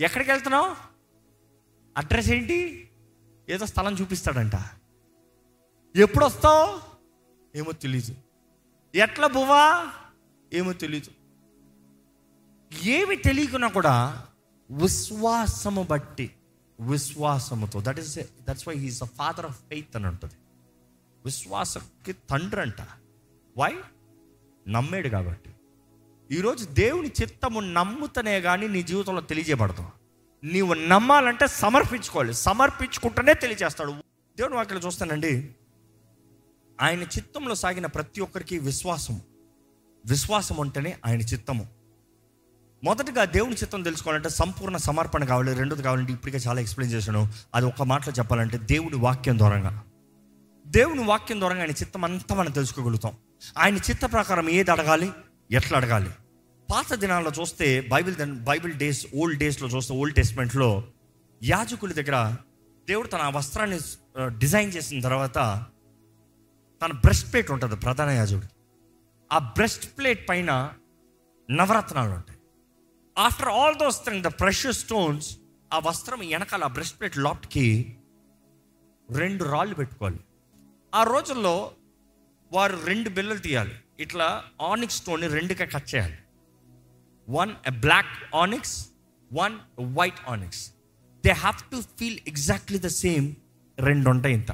ఎక్కడికి 0.00 0.30
వెళ్తున్నావు 0.30 0.76
అడ్రస్ 1.96 2.30
ఏంటి? 2.30 2.90
ఏదో 3.48 3.66
స్థలం 3.66 3.94
చూపిస్తాడంట. 3.94 4.52
ఎప్పుడు 5.96 6.24
వస్తావు 6.24 6.80
ఏమో 7.56 7.72
తెలీదు. 7.72 8.14
ఎట్లా 8.94 9.26
బువ్వా? 9.26 9.92
ఏమో 10.52 10.72
తెలీదు. 10.72 11.10
ఏమి 12.84 13.16
తెలియకున్నా 13.16 13.68
కూడా 13.68 14.26
విశ్వాసము 14.70 15.82
బట్టి 15.82 16.34
విశ్వాసముతో 16.80 17.80
that 17.82 17.98
is 17.98 18.18
that's 18.48 18.68
why 18.68 18.74
he's 18.74 19.02
the 19.02 19.04
father 19.04 19.46
of 19.46 19.60
faith 19.60 19.96
అని 19.96 20.06
ఉంటుంది. 20.06 20.34
విశ్వాసకి 21.24 22.12
తండ్రి 22.12 22.60
అంట 22.60 22.80
వై 23.58 23.80
నమ్మాడు 24.68 25.08
కాబట్టి. 25.08 25.50
ఈరోజు 26.32 26.64
దేవుని 26.64 27.10
చిత్తము 27.22 27.60
నమ్ముతనే 27.60 28.40
కానీ 28.40 28.68
నీ 28.68 28.82
జీవితంలో 28.82 29.20
తెలియజేయబడతావు 29.20 30.04
నీవు 30.46 30.74
నమ్మాలంటే 30.74 31.46
సమర్పించుకోవాలి. 31.46 32.34
సమర్పించుకుంటేనే 32.34 33.34
తెలియజేస్తాడు. 33.34 33.90
దేవుని 34.38 34.54
వాక్యలో 34.54 34.80
చూస్తానండి. 34.80 35.50
ఆయన 36.82 37.02
చిత్తంలో 37.02 37.54
సాగిన 37.54 37.86
ప్రతి 37.86 38.20
ఒక్కరికి 38.20 38.58
విశ్వాసం 38.58 39.20
విశ్వాసం 40.06 40.60
అంటేనే 40.60 40.96
ఆయన 41.06 41.20
చిత్తము. 41.20 41.66
మొదటగా 42.84 43.24
దేవుని 43.24 43.54
చిత్తం 43.54 43.82
తెలుసుకోవాలంటే 43.82 44.28
సంపూర్ణ 44.28 44.76
సమర్పణ 44.76 45.24
కావాలి. 45.24 45.54
రెండోది 45.54 45.82
కావాలంటే 45.82 46.12
ఇప్పటికే 46.12 46.38
చాలా 46.38 46.60
ఎక్స్ప్లెయిన్ 46.60 46.98
చేశాను. 46.98 47.28
అది 47.54 47.66
ఒక 47.66 47.82
మాటలో 47.82 48.14
చెప్పాలంటే 48.18 48.58
దేవుని 48.58 48.96
వాక్యం 48.96 49.38
ద్వారంగా. 49.38 49.82
దేవుని 50.66 51.04
వాక్యం 51.04 51.40
ద్వారా 51.40 51.60
ఆయన 51.60 51.70
చిత్తం 51.70 52.04
అంతా 52.04 52.34
మనం 52.34 52.52
తెలుసుకోగలుగుతాం. 52.52 53.12
ఆయన 53.58 53.76
చిత్త 53.76 54.04
ప్రకారం 54.12 54.46
ఏది 54.48 54.70
అడగాలి? 54.70 55.08
ఎట్లా 55.50 55.78
అడగాలి? 55.78 56.10
పాత 56.68 56.94
దినాల్లో 56.94 57.32
చూస్తే 57.40 57.66
బైబిల్ 57.92 58.16
బైబిల్ 58.44 58.74
డేస్ 58.74 59.06
ఓల్డ్ 59.16 59.38
డేస్లో 59.38 59.68
చూస్తే 59.68 59.94
ఓల్డ్ 59.94 60.16
టెస్ట్మెంట్లో 60.16 60.68
యాజకుల 61.42 61.92
దగ్గర 61.92 62.18
దేవుడు 62.88 63.08
తన 63.08 63.22
వస్త్రాన్ని 63.34 63.78
డిజైన్ 64.38 64.72
చేసిన 64.72 65.00
తర్వాత 65.00 65.38
తన 66.82 66.92
బ్రెస్ట్ 66.92 67.32
ప్లేట్ 67.32 67.50
ఉంటుంది 67.50 67.76
ప్రధాన 67.76 68.10
యాజకుడు. 68.10 68.48
ఆ 69.30 69.38
బ్రెస్ట్ 69.38 69.98
ప్లేట్ 69.98 70.28
పైన 70.28 70.50
నవరత్నాలు 71.50 72.12
ఉంటాయి. 72.12 72.38
After 73.18 73.48
all 73.48 73.76
those 73.76 73.98
thing 74.04 74.22
the 74.22 74.26
precious 74.26 74.74
stones 74.74 75.28
ఆ 75.72 75.78
వస్త్రం 75.78 76.18
వెనకాల 76.18 76.64
ఆ 76.64 76.72
బ్రెస్ట్ 76.76 76.98
ప్లేట్ 76.98 77.18
లాప్ట్కి 77.18 77.96
రెండు 79.10 79.44
రాళ్ళు 79.44 79.74
పెట్టుకోవాలి. 79.74 80.20
ఆ 80.94 81.02
రోజుల్లో 81.02 81.70
వారు 82.52 82.84
రెండు 82.84 83.10
బిల్లలు 83.10 83.38
తీయాలి. 83.38 83.74
ఇట్లా 84.00 84.44
ఆనిక్స్ 84.62 84.96
స్టోన్ని 84.96 85.28
రెండుగా 85.28 85.64
కట్ 85.64 85.94
చేయాలి. 85.94 86.18
One 87.28 87.52
black 87.80 88.34
onyx 88.34 88.88
one 89.32 89.58
white 89.80 90.20
onyx 90.28 90.72
they 91.24 91.30
have 91.30 91.70
to 91.70 91.80
feel 91.80 92.18
exactly 92.28 92.78
the 92.78 92.86
same 92.86 93.34
రెండు 93.78 94.10
ఉంటాయి 94.10 94.34
ఇంత 94.34 94.52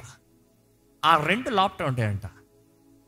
ఆ 1.05 1.25
రెండు 1.25 1.49
లాప్టాప్ 1.49 1.89
ఉంటాయంట. 1.89 2.21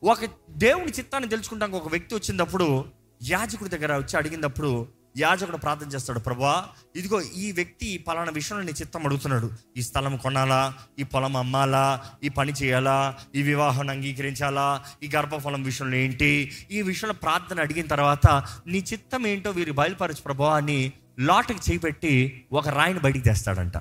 ఒక 0.04 0.20
దేవుని 0.50 0.92
చిత్తాన్ని 0.92 1.30
తెలుసుకుంటాం 1.30 1.72
ఒక 1.72 1.88
వ్యక్తి 1.88 2.16
వచ్చినప్పుడు 2.16 2.86
యాజకుడి 3.24 3.70
దగ్గర 3.70 3.98
వచ్చి 3.98 4.18
అడిగినప్పుడు 4.18 4.88
యాజకుడు 5.18 5.58
ప్రార్థన 5.58 5.88
చేస్తాడు 5.88 6.20
ప్రభా 6.20 6.70
ఇదిగో 6.96 7.22
ఈ 7.22 7.52
వ్యక్తి 7.52 7.98
పలానా 7.98 8.32
విషయంలో 8.32 8.64
నీ 8.64 8.72
చిత్తం 8.72 9.06
అడుగుతున్నాడు. 9.06 9.52
ఈ 9.78 9.82
స్థలం 9.82 10.18
కొనాలా? 10.18 10.74
ఈ 11.00 11.04
పొలం 11.04 11.38
అమ్మాలా? 11.38 12.12
ఈ 12.24 12.30
పని 12.30 12.52
చేయాలా? 12.52 13.20
ఈ 13.36 13.42
వివాహం 13.42 13.90
అంగీకరించాలా? 13.90 14.86
ఈ 15.04 15.10
గర్భఫలం 15.16 15.64
విషయంలో 15.64 15.98
ఏంటి? 15.98 16.52
ఈ 16.72 16.82
విషయంలో 16.82 17.14
ప్రార్థన 17.14 17.60
అడిగిన 17.60 17.88
తర్వాత 17.88 18.28
నీ 18.68 18.78
చిత్తం 18.94 19.28
ఏంటో 19.28 19.52
వీరు 19.52 19.74
బయలుపరచు 19.74 20.22
ప్రభా 20.22 20.56
అని 20.56 20.94
లాట్కి 21.20 21.72
చేపెట్టి 21.72 22.46
ఒక 22.52 22.68
రాయిని 22.68 23.00
బయటికి 23.00 23.26
తెస్తాడంట. 23.26 23.78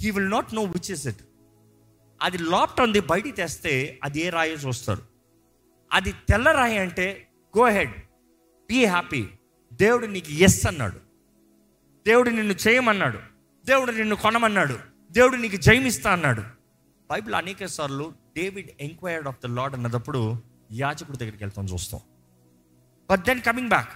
He 0.00 0.10
will 0.10 0.30
not 0.30 0.54
know 0.54 0.62
which 0.62 0.90
is 0.90 1.06
it 1.06 1.22
అది 2.22 2.38
లాప్ట్ 2.38 2.80
ఉంది 2.80 3.00
బయటికి 3.00 3.36
తెస్తే 3.36 4.00
అది 4.04 4.20
ఏ 4.20 4.28
రాయో 4.28 4.54
చూస్తారు. 4.54 5.02
అది 5.92 6.12
తెల్ల 6.12 6.52
రాయి 6.52 6.78
అంటే 6.78 7.28
గో 7.58 7.68
హెడ్ 7.68 7.90
బీ 8.68 8.84
హ్యాపీ 8.84 9.28
దేవుడు 9.80 10.06
నీకు 10.06 10.32
ఎస్ 10.32 10.66
అన్నాడు. 10.66 10.96
దేవుడు 12.06 12.30
నిన్ను 12.30 12.54
చేయమన్నాడు. 12.68 13.18
దేవుడు 13.64 13.92
నిన్ను 13.92 14.16
కొనమన్నాడు. 14.16 14.78
దేవుడు 15.10 15.36
నీకు 15.36 15.56
జయమిస్తా 15.56 16.12
అన్నాడు. 16.12 16.42
బైబిల్ 17.10 17.34
అనేక 17.34 17.64
సార్లు 17.64 18.12
David 18.36 18.70
enquired 18.80 19.28
of 19.28 19.36
the 19.44 19.46
Lord 19.46 19.74
అన్నదప్పుడు 19.74 20.42
యాచకుడి 20.72 21.18
దగ్గరికి 21.18 21.44
వెళ్తాం 21.44 21.64
చూస్తాం. 21.64 22.00
బట్ 23.10 23.24
దెన్ 23.24 23.40
కమింగ్ 23.40 23.68
బ్యాక్ 23.68 23.88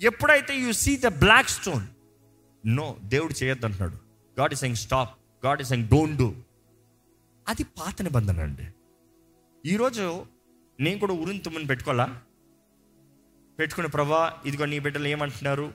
ఎప్పుడైతే 0.00 0.56
you 0.56 0.72
see 0.72 0.96
the 0.96 1.06
black 1.06 1.48
stone 1.48 1.86
no 2.66 2.96
దేవుడు 3.02 3.44
చేయొద్దు 3.44 3.66
అంటున్నాడు 3.66 3.96
God 4.40 4.52
is 4.52 4.60
saying 4.60 4.76
stop 4.76 5.18
God 5.46 5.60
is 5.60 5.68
saying 5.68 5.88
don't 5.88 6.16
do 6.16 6.34
అది 7.48 7.64
పాత 7.64 8.02
నిబంధన 8.02 8.40
అండి. 8.40 8.66
ఈరోజు 9.68 10.26
నేను 10.80 10.98
కూడా 10.98 11.12
ఉరిని 11.12 11.38
తుమ్మని 11.38 11.66
పెట్టుకోవాలా? 11.66 12.22
పెట్టుకునే 13.58 13.88
ప్రభా 13.88 14.40
ఇదిగో 14.46 14.64
నీ 14.64 14.78
బిడ్డలు 14.78 15.08
ఏమంటున్నారు? 15.08 15.72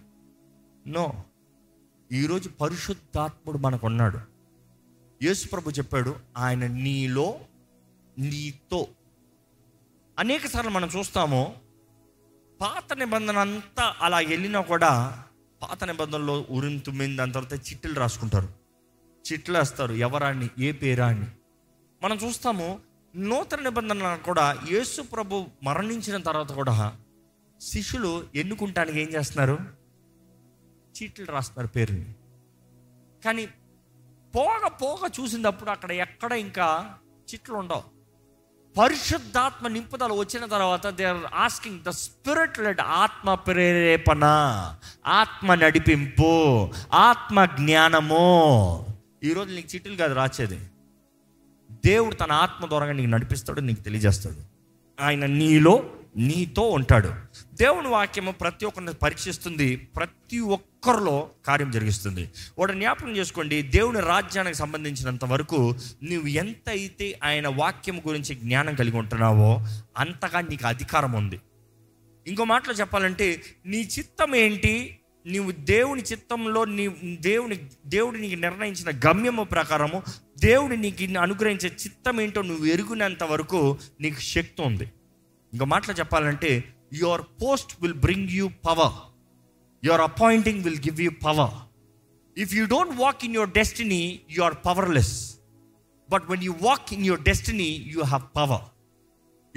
నో. 0.88 1.24
ఈరోజు 2.12 2.50
పరిశుద్ధాత్ముడు 2.50 3.58
మనకు 3.58 3.86
ఉన్నాడు 3.86 4.20
యేసు 5.24 5.48
ప్రభు 5.48 5.70
చెప్పాడు 5.70 6.16
ఆయన 6.38 6.68
నీలో 6.68 7.40
నీతో. 8.18 8.88
అనేక 10.20 10.48
సార్లు 10.48 10.72
మనం 10.72 10.90
చూస్తాము 11.00 11.56
పాత 12.62 12.94
నిబంధన 12.94 13.38
అంతా 13.38 13.96
అలా 14.02 14.20
వెళ్ళినా 14.20 14.62
కూడా 14.62 15.24
పాత 15.62 15.84
నిబంధనలో 15.84 16.46
ఉరిని 16.50 16.80
తుమ్మింది 16.80 17.18
దాని 17.18 17.34
తర్వాత 17.34 17.54
చిట్లు 17.54 17.94
రాసుకుంటారు. 17.94 18.50
చిట్లు 19.26 19.58
వేస్తారు 19.58 19.94
ఎవరాన్ని 19.94 20.50
ఏ 20.60 20.72
పేరాన్ని 20.72 21.26
అని 21.26 21.32
మనం 22.04 22.18
చూస్తాము 22.18 22.80
నూతన 23.16 23.60
నిబంధన 23.60 24.16
కూడా 24.16 24.58
యేసు 24.72 25.02
ప్రభు 25.02 25.46
మరణించిన 25.64 26.18
తర్వాత 26.18 26.52
కూడా 26.52 26.98
శిష్యులు 27.62 28.24
ఎన్నుకుంటానికి 28.36 29.02
ఏం 29.02 29.08
చేస్తున్నారు? 29.08 29.60
చీట్లు 31.04 31.26
రాస్తున్నారు 31.26 31.68
పేరుని. 31.68 32.14
కానీ 33.26 33.46
పోగ 34.36 34.68
పోగ 34.68 35.10
చూసినప్పుడు 35.22 35.70
అక్కడ 35.70 35.92
ఎక్కడ 35.92 36.32
ఇంకా 36.32 36.94
చిట్లు 37.34 37.56
ఉండవు. 37.56 37.84
పరిశుద్ధాత్మ 38.78 39.68
నింపుదల 39.68 40.14
వచ్చిన 40.14 40.46
తర్వాత 40.46 40.88
they 40.88 41.04
are 41.04 41.34
asking 41.34 41.80
the 41.80 41.90
spirit 41.90 42.60
led 42.60 42.82
ఆత్మ 42.82 43.34
ప్రేరేపణ 43.34 44.24
ఆత్మ 45.06 45.54
నడిపింపు 45.54 46.70
ఆత్మ 46.94 47.46
జ్ఞానము. 47.46 48.86
ఈరోజు 49.24 49.56
నీకు 49.56 49.76
చిట్టులు 49.76 49.96
కాదు 49.96 50.14
రాచేది. 50.14 50.60
దేవుడు 51.86 52.16
తన 52.16 52.32
ఆత్మ 52.32 52.66
ద్వారా 52.66 52.92
నీకు 52.92 53.10
నడిపిస్తాడు 53.10 53.62
నీకు 53.62 53.82
తెలియజేస్తాడు. 53.82 54.42
ఆయన 55.04 55.26
నీలో 55.26 55.90
నీతో 56.18 56.62
ఉంటాడు. 56.70 57.12
దేవుని 57.54 57.88
వాక్యము 57.88 58.32
ప్రతి 58.32 58.66
ఒక్కరిని 58.66 58.94
పరీక్షిస్తుంది. 58.94 59.76
ప్రతి 59.76 60.40
ఒక్కరిలో 60.40 61.30
కార్యం 61.46 61.72
జరిగిస్తుంది. 61.72 62.30
వాడు 62.60 62.74
జ్ఞాపకం 62.74 63.18
చేసుకోండి. 63.18 63.62
దేవుని 63.62 64.00
రాజ్యానికి 64.00 64.58
సంబంధించినంత 64.58 65.26
వరకు 65.26 65.76
నువ్వు 66.04 66.28
ఎంత 66.28 66.70
అయితే 66.70 67.20
ఆయన 67.24 67.48
వాక్యం 67.48 68.00
గురించి 68.00 68.36
జ్ఞానం 68.36 68.76
కలిగి 68.76 68.98
ఉంటున్నావో 68.98 69.68
అంతగా 69.98 70.42
నీకు 70.42 70.68
అధికారం 70.68 71.12
ఉంది. 71.12 71.40
ఇంకో 72.28 72.44
మాటలో 72.44 72.74
చెప్పాలంటే 72.74 73.42
నీ 73.66 73.78
చిత్తం 73.78 74.36
ఏంటి? 74.36 74.98
నీవు 75.26 75.52
దేవుని 75.52 76.02
చిత్తంలో 76.02 76.66
నీ 76.66 76.88
దేవుని 77.22 77.60
దేవుడు 77.86 78.18
నీకు 78.18 78.40
నిర్ణయించిన 78.40 79.00
గమ్యము 79.08 79.44
ప్రకారము 79.44 80.04
దేవుడు 80.40 80.76
నీకు 80.76 81.20
అనుగ్రహించే 81.20 81.70
చిత్తం 81.70 82.22
ఏంటో 82.22 82.42
నువ్వు 82.42 82.66
ఎరుగునంత 82.66 83.24
వరకు 83.24 83.78
నీకు 84.02 84.20
శక్తి 84.20 84.62
ఉంది. 84.62 84.92
ఇంకో 85.54 85.66
మాటలో 85.66 85.96
చెప్పాలంటే 86.00 86.74
your 86.94 87.22
post 87.22 87.74
will 87.82 87.94
bring 87.94 88.30
you 88.30 88.50
power 88.68 88.94
your 89.86 90.02
appointing 90.02 90.64
will 90.64 90.80
give 90.80 91.02
you 91.02 91.12
power 91.26 91.54
if 92.40 92.54
you 92.54 92.66
don't 92.66 93.02
walk 93.02 93.26
in 93.26 93.36
your 93.36 93.50
destiny 93.50 94.20
you 94.32 94.44
are 94.44 94.56
powerless 94.66 95.36
but 96.12 96.24
when 96.30 96.44
you 96.44 96.56
walk 96.62 96.94
in 96.94 97.06
your 97.06 97.22
destiny 97.22 97.70
you 97.94 98.02
have 98.02 98.36
power 98.36 98.62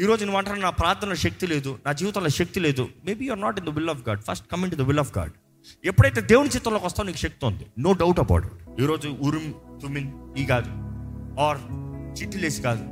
ఈరోజు 0.01 0.25
నువ్వు 0.25 0.39
అంటారు 0.39 0.61
నా 0.61 0.71
ప్రార్థనలో 0.71 1.15
శక్తి 1.15 1.47
లేదు 1.47 1.79
నా 1.87 1.93
జీవితంలో 1.93 2.29
శక్తి 2.29 2.61
లేదు. 2.61 2.89
Maybe 3.05 3.27
you're 3.27 3.41
not 3.41 3.59
in 3.59 3.67
the 3.67 3.69
will 3.69 3.91
of 3.91 4.09
God 4.09 4.23
first 4.23 4.47
coming 4.53 4.71
to 4.71 4.77
the 4.77 4.81
will 4.81 4.99
of 4.99 5.19
God 5.19 5.33
ఎప్పుడైతే 5.85 6.21
దేవుని 6.21 6.49
చిత్తంలోకి 6.49 6.87
వస్తావు 6.87 7.07
నీకు 7.07 7.19
శక్తి 7.19 7.47
ఉంది. 7.47 7.67
నో 7.79 7.93
డౌట్ 7.93 8.21
అబౌట్ 8.21 8.47
ఇట్ 8.47 8.81
ఈరోజు 8.83 9.09
ఉరుమ్ 9.09 9.81
తుమిన్ 9.81 10.39
ఈ 10.39 10.47
కాదు. 10.47 10.71
ఆర్ 11.41 11.59
చిట్టిలేసి 12.21 12.63
కాదు. 12.63 12.85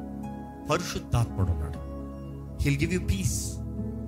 పరిశుద్ధాత్ముడు 0.71 1.51
ఉన్నాడు. 1.51 1.72
He'll 2.63 2.79
give 2.79 2.95
you 2.95 3.01
peace 3.01 3.57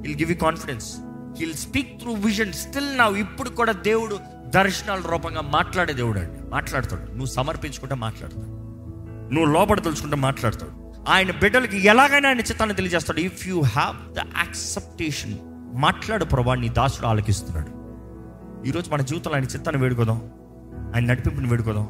he'll 0.07 0.17
give 0.17 0.31
you 0.31 0.37
confidence 0.37 0.97
he'll 1.39 1.55
speak 1.55 2.01
through 2.01 2.13
vision 2.13 2.53
still 2.53 2.99
నా 2.99 3.07
ఇప్పుడు 3.07 3.49
కూడా 3.49 3.73
దేవుడు 3.73 4.19
దర్శనాల 4.47 5.01
రూపంగా 5.01 5.41
మాట్లాడే 5.41 5.93
దేవుడు 5.93 6.19
అండి. 6.19 6.51
మాట్లాడతాడు. 6.51 7.11
నువ్వు 7.11 7.27
సమర్పించుకుంటే 7.27 7.95
మాట్లాడతాడు. 7.95 8.47
నువ్వు 9.35 9.53
లోపల 9.53 9.81
తెలుసుకుంటే 9.81 10.17
మాట్లాడతాడు. 10.17 10.95
ఆయన 11.09 11.31
బిడ్డలకి 11.31 11.87
ఎలాగైనా 11.87 12.29
ఆయన 12.29 12.39
చిత్తాన్ని 12.39 12.77
తెలియజేస్తాడు. 12.77 13.21
If 13.21 13.49
you 13.49 13.61
have 13.61 14.15
the 14.15 14.19
acceptance 14.19 15.35
మాట్లాడు 15.75 16.25
ప్రభా 16.25 16.55
నీ 16.55 16.69
దాసుడు 16.69 17.07
ఆలకిస్తున్నాడు. 17.07 17.85
ఈరోజు 18.69 18.91
మన 18.91 19.01
జీవితంలో 19.01 19.35
ఆయన 19.35 19.45
చిత్తాన్ని 19.45 19.83
వేడుకోదాం. 19.83 20.23
ఆయన 20.95 21.05
నడిపింపుని 21.05 21.49
వేడుకోదాం. 21.49 21.87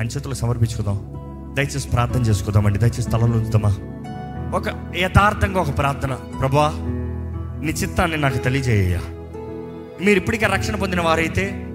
ఆయన 0.00 0.06
చేతులు 0.06 0.34
సమర్పించుకుందాం. 0.34 0.98
దయచేసి 1.56 1.88
ప్రార్థన 1.88 2.20
చేసుకుందామండి. 2.20 2.78
దయచేసి 2.78 3.10
తలలో 3.10 3.26
ఉంచుదామా 3.26 3.93
ఒక 4.52 4.94
యథార్థంగా 4.96 5.60
ఒక 5.60 5.78
ప్రార్థన. 5.78 6.18
ప్రభా 6.40 6.72
నీ 7.62 7.72
చిత్తాన్ని 7.72 8.16
నాకు 8.16 8.38
తెలియజేయ 8.38 8.98
మీరు 10.04 10.18
ఇప్పటికే 10.18 10.46
రక్షణ 10.46 10.76
పొందిన 10.76 11.00
వారైతే 11.00 11.66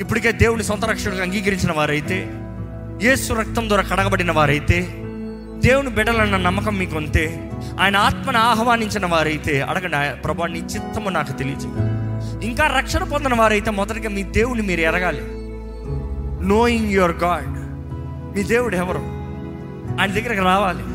ఇప్పటికే 0.00 0.32
దేవుని 0.32 0.62
సొంత 0.62 0.84
రక్షణకు 0.84 1.22
అంగీకరించిన 1.22 1.72
వారైతే 1.72 2.30
యేసు 3.02 3.32
రక్తం 3.32 3.68
ద్వారా 3.68 3.84
కడగబడిన 3.84 4.32
వారైతే 4.32 4.80
దేవుని 5.58 5.88
బిడ్డలన్న 5.88 6.36
నమ్మకం 6.36 6.78
మీకు 6.78 6.96
ఉంటే 6.96 7.50
ఆయన 7.80 7.96
ఆత్మను 7.96 8.38
ఆహ్వానించిన 8.38 9.06
వారైతే 9.06 9.60
అడగండి 9.60 10.22
ప్రభా 10.22 10.46
నీ 10.46 10.58
చిత్తము 10.58 11.10
నాకు 11.10 11.32
తెలియజే 11.32 11.68
ఇంకా 12.46 12.66
రక్షణ 12.66 13.04
పొందిన 13.04 13.34
వారైతే 13.34 13.70
మొదటిగా 13.70 14.08
మీ 14.08 14.22
దేవుని 14.22 14.62
మీరు 14.62 14.80
ఎరగాలి. 14.80 15.20
నోయింగ్ 16.48 16.92
యువర్ 16.92 17.16
గాడ్ 17.16 17.48
మీ 18.36 18.42
దేవుడు 18.42 18.76
ఎవరు? 18.76 18.98
ఆయన 20.00 20.10
దగ్గరికి 20.10 20.40
రావాలి. 20.40 20.93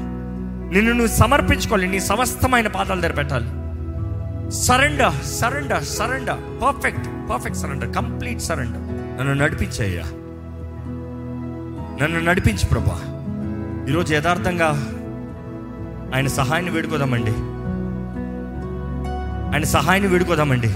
నిన్ను 0.69 0.93
నువ్వు 0.93 1.15
సమర్పించుకోవాలి. 1.15 1.87
నీ 1.87 1.99
సమస్తమైన 1.99 2.67
పాదాలు 2.67 3.01
తెరపెట్టాలి. 3.01 3.45
పెట్టాలి 3.45 4.51
surrender 4.51 5.25
surrender 5.25 5.83
surrender 5.83 6.61
perfect 6.63 7.29
perfect 7.29 7.59
surrender 7.59 7.95
complete 7.95 8.41
surrender 8.41 8.81
నన్ను 9.19 9.33
నడిపించయ్యా 9.33 10.03
నన్ను 12.01 12.19
నడిపించు 12.19 12.65
ప్రభా. 12.67 13.01
ఈరోజు 13.89 14.15
యథార్థంగా 14.15 14.67
ఆయన 16.15 16.27
సహాయాన్ని 16.27 16.71
వేడుకోదామండి. 16.71 17.31
ఆయన 19.53 19.63
సహాయాన్ని 19.63 20.09
వేడుకోదామండి. 20.09 20.67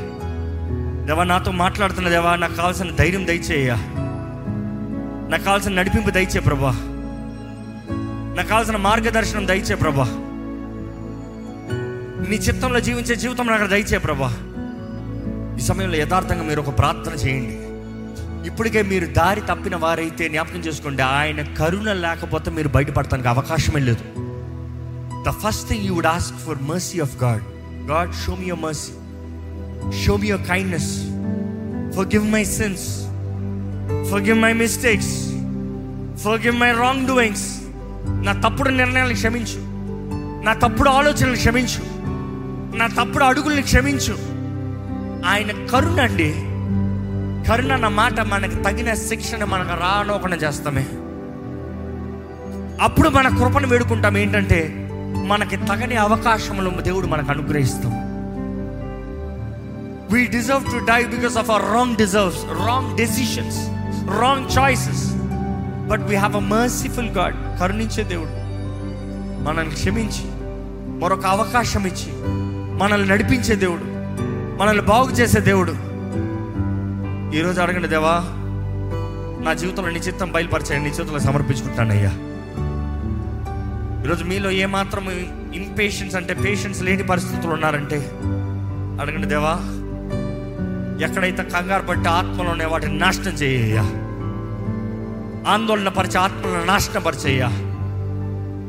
దేవా 1.08 1.24
నాతో 1.24 1.52
మాట్లాడుతున్న 1.52 2.10
దేవా 2.10 2.36
నాకు 2.36 2.54
కావాల్సిన 2.54 2.96
ధైర్యం 2.96 3.28
దయచేయ 3.28 3.74
నాకు 5.30 5.44
కావాల్సిన 5.44 5.74
నడిపింపు 5.74 6.10
దయచే 6.10 6.40
ప్రభా. 6.40 6.93
నాకు 8.36 8.50
కావాల్సిన 8.50 8.76
మార్గదర్శనం 8.76 9.48
దయచే 9.48 9.76
ప్రభా. 9.76 10.06
నీ 12.30 12.36
చిత్తంలో 12.36 12.80
జీవించే 12.80 13.16
జీవితం 13.16 13.46
నాకు 13.46 13.68
దయచే 13.68 13.98
ప్రభా. 13.98 14.32
ఈ 15.60 15.62
సమయంలో 15.62 15.98
యథార్థంగా 15.98 16.44
మీరు 16.44 16.62
ఒక 16.62 16.78
ప్రార్థన 16.78 17.14
చేయండి. 17.14 17.58
ఇప్పటికే 18.48 18.82
మీరు 18.82 19.06
దారి 19.06 19.42
తప్పిన 19.42 19.76
వారైతే 19.76 20.30
జ్ఞాపకం 20.30 20.60
చేసుకోండి 20.60 21.02
ఆయన 21.02 21.42
కరుణ 21.42 21.94
లేకపోతే 21.94 22.52
మీరు 22.52 22.68
బయటపడటానికి 22.68 23.28
అవకాశమే 23.28 23.80
లేదు. 23.80 24.04
The 25.28 25.30
first 25.30 25.70
thing 25.70 25.86
you 25.86 25.94
would 25.94 26.08
ask 26.08 26.38
for 26.38 26.58
mercy 26.62 27.00
of 27.00 27.24
God 27.24 27.44
God 27.92 28.14
show 28.14 28.36
me 28.36 28.46
your 28.46 28.64
mercy 28.64 28.92
show 30.06 30.18
me 30.18 30.28
your 30.28 30.48
kindness 30.48 30.92
forgive 32.06 32.32
my 32.32 32.44
sins 32.44 32.86
forgive 34.22 34.40
my 34.40 34.54
mistakes 34.54 35.14
forgive 36.42 36.56
my 36.56 36.72
wrong 36.72 37.08
doings 37.08 37.63
నా 38.10 38.50
తప్పుడు 38.50 38.70
నిర్ణయాలను 38.70 39.14
క్షమించు. 39.14 39.74
నా 40.46 40.54
తప్పుడు 40.54 40.90
ఆలోచనలు 40.90 41.36
క్షమించు. 41.36 42.04
నా 42.78 42.88
తప్పుడు 42.88 43.24
అడుగుల్ని 43.24 43.62
క్షమించు. 43.62 44.14
ఆయన 45.28 45.66
కరుణ 45.66 46.02
అండి. 46.02 46.32
కరుణ 47.50 47.72
అన్న 47.72 47.88
మాట 47.88 48.20
మనకు 48.20 48.56
తగిన 48.56 48.94
శిక్షణ 48.94 49.44
మనకు 49.44 49.70
రానోకుండా 49.70 50.36
చేస్తామే. 50.36 50.88
అప్పుడు 52.84 53.10
మన 53.10 53.28
కృపను 53.28 53.68
వేడుకుంటాం. 53.68 54.18
ఏంటంటే 54.18 54.90
మనకి 55.26 55.58
తగని 55.58 55.96
అవకాశములు 55.96 56.82
దేవుడు 56.82 57.08
మనకు 57.08 57.32
అనుగ్రహిస్తాం. 57.32 58.14
We 60.12 60.26
deserve 60.26 60.66
to 60.66 60.78
die 60.78 61.04
because 61.04 61.38
of 61.38 61.50
our 61.50 61.74
wrong 61.74 61.96
deserves 61.96 62.46
wrong 62.46 62.98
decisions 62.98 63.68
wrong 64.22 64.58
choices 64.58 65.23
but 65.90 66.02
we 66.02 66.16
have 66.16 66.36
a 66.36 66.40
merciful 66.40 67.10
God 67.10 67.60
కరుణించే 67.60 68.04
దేవుడు. 68.04 68.34
మనల్ని 69.44 69.76
క్షమించి 69.76 70.26
మరొక 71.00 71.26
అవకాశం 71.26 71.88
ఇచ్చి 71.88 72.12
మనల్ని 72.78 73.10
నడిపించే 73.10 73.56
దేవుడు 73.56 73.86
మనల్ని 74.60 74.84
బాగు 74.84 75.12
చేసే 75.12 75.40
దేవుడు. 75.40 75.74
ఈరోజు 77.38 77.62
అడగండి 77.62 77.88
దేవా 77.88 78.16
నా 79.46 79.54
జీవితంలో 79.54 79.90
నీ 79.90 80.00
చిత్తం 80.00 80.32
బయలుపరిచాను 80.32 80.84
నీ 80.84 80.90
చేతుల్లో 80.90 81.20
సమర్పించుకుంటానయ్యా. 81.20 82.12
ఈరోజు 84.06 84.24
మీలో 84.24 84.52
ఏమాత్రం 84.52 85.04
ఇంపేషన్స్ 85.54 86.16
అంటే 86.16 86.34
పేషెన్స్ 86.34 86.84
లేని 86.84 87.04
పరిస్థితులు 87.04 87.54
ఉన్నారంటే 87.54 87.98
అడగండి 89.02 89.28
దేవా 89.28 89.54
ఎక్కడైతే 91.06 91.44
కంగారు 91.44 91.84
పట్టి 91.84 92.10
ఆత్మలోనే 92.10 92.50
ఉన్నాయి 92.52 92.72
వాటిని 92.72 92.98
నాశనం 92.98 93.34
చేయ్యా 93.34 93.84
ఆందోళనపరిచే 95.48 96.20
ఆత్మలను 96.20 96.66
నాశనపరిచేయ్యా. 96.66 97.48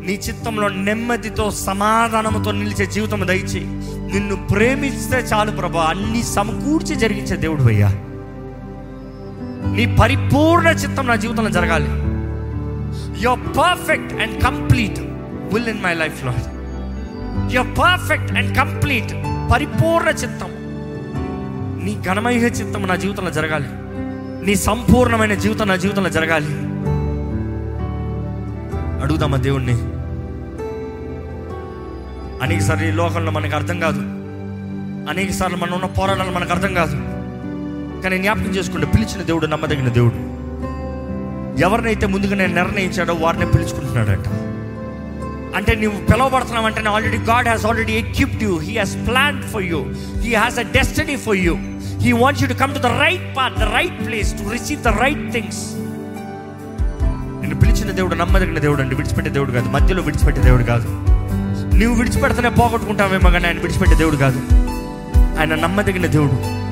నీ 0.07 0.13
చిత్తంలో 0.13 0.69
నెమ్మదితో 0.69 1.51
సమాధానంతో 1.51 2.51
నిలిచే 2.51 2.87
జీవితం 2.87 3.27
దయచి 3.27 3.61
నిన్ను 4.15 4.37
ప్రేమిస్తే 4.37 5.17
చాలు 5.17 5.51
ప్రభా 5.51 5.83
అన్ని 5.83 6.23
సమకూర్చి 6.23 6.95
జరిగించే 6.95 7.37
దేవుడు 7.37 7.63
అయ్యా 7.63 7.89
నీ 9.77 9.97
పరిపూర్ణ 10.01 10.69
చిత్తం 10.69 11.07
నా 11.07 11.15
జీవితంలో 11.15 11.51
జరగాలి. 11.51 11.89
Your 13.23 13.41
perfect 13.41 14.15
and 14.15 14.45
complete 14.45 14.99
will 15.55 15.69
in 15.69 15.83
my 15.83 15.95
లైఫ్లో 15.95 16.35
యువర్ 17.51 17.79
పర్ఫెక్ట్ 17.79 18.33
అండ్ 18.33 18.57
కంప్లీట్ 18.57 19.13
పరిపూర్ణ 19.53 20.09
చిత్తం. 20.09 20.51
నీ 21.85 22.03
ఘనమైన 22.11 22.37
చిత్తం 22.37 22.83
నా 22.83 22.97
జీవితంలో 22.97 23.31
జరగాలి. 23.31 23.69
నీ 24.47 24.55
సంపూర్ణమైన 24.55 25.35
జీవితం 25.35 25.69
నా 25.69 25.77
జీవితంలో 25.77 26.11
జరగాలి. 26.11 26.64
అడుగుదామా 29.05 29.37
దేవుణ్ణి? 29.37 29.75
అనేక 32.45 32.61
సార్లు 32.61 32.89
ఈ 32.89 32.91
లోకంలో 32.91 33.31
మనకు 33.31 33.57
అర్థం 33.57 33.81
కాదు. 33.81 34.01
అనేక 35.11 35.31
సార్లు 35.31 35.57
మనం 35.57 35.73
ఉన్న 35.73 35.87
పోరాటాలు 35.87 36.31
మనకు 36.31 36.53
అర్థం 36.53 36.75
కాదు. 36.75 36.97
కానీ 38.03 38.19
జ్ఞాపకం 38.19 38.51
చేసుకుంటే 38.57 38.87
పిలిచిన 38.87 39.23
దేవుడు 39.23 39.47
నమ్మదగిన 39.47 39.89
దేవుడు. 39.89 40.19
ఎవరినైతే 41.63 42.07
ముందుగా 42.07 42.37
నేను 42.37 42.55
నిర్ణయించాడో 42.55 43.15
వారిని 43.15 43.47
పిలుచుకుంటున్నాడట. 43.51 44.29
అంటే 45.57 45.75
నువ్వు 45.75 46.07
పిలవబడుతున్నావు 46.07 46.67
అంటే 46.67 46.89
already 46.89 47.19
God 47.19 47.49
has 47.49 47.67
already 47.67 47.93
equipped 47.93 48.43
you 48.43 48.59
he 48.59 48.79
has 48.79 48.97
plan 49.09 49.43
for 49.43 49.63
you 49.63 49.87
he 50.19 50.35
has 50.35 50.59
a 50.59 50.63
destiny 50.63 51.17
for 51.17 51.37
you 51.37 51.55
he 51.99 52.13
wants 52.13 52.43
you 52.43 52.49
to 52.49 52.55
come 52.55 52.75
to 52.75 52.79
the 52.79 52.87
right 52.87 53.37
path 53.37 53.59
the 53.59 53.63
right 53.63 54.07
place 54.07 54.33
to 54.33 54.49
receive 54.49 54.83
the 54.83 54.89
right 54.89 55.33
things 55.33 55.84
దేవుడు 57.95 58.15
నమ్మదగిన 58.15 58.59
దేవుడు 58.59 58.83
అండి. 58.83 58.95
విడిచిపెట్టే 58.95 59.31
దేవుడు 59.31 59.51
కాదు. 59.53 59.69
మధ్యలో 59.69 60.03
విడిచిపెట్టే 60.03 60.43
దేవుడు 60.43 60.63
కాదు. 60.63 60.89
నువ్వు 61.77 62.03
విడిచిపెడితేనే 62.03 62.49
పోగొట్టుకుంటావేమో 62.49 63.31
కానీ 63.31 63.47
ఆయన 63.47 63.59
విడిచిపెట్టే 63.59 63.95
దేవుడు 63.95 64.17
కాదు. 64.17 64.41
ఆయన 65.39 65.55
నమ్మదగిన 65.55 66.07
దేవుడు. 66.07 66.65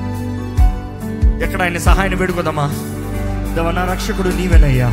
ఎక్కడ 1.43 1.61
ఆయన 1.61 1.77
సహాయాన్ని 1.77 2.19
వేడుకోదామా? 2.19 2.67
దేవ 3.55 3.71
నా 3.71 3.85
రక్షకుడు 3.85 4.27
నీవేనయ్యా. 4.27 4.87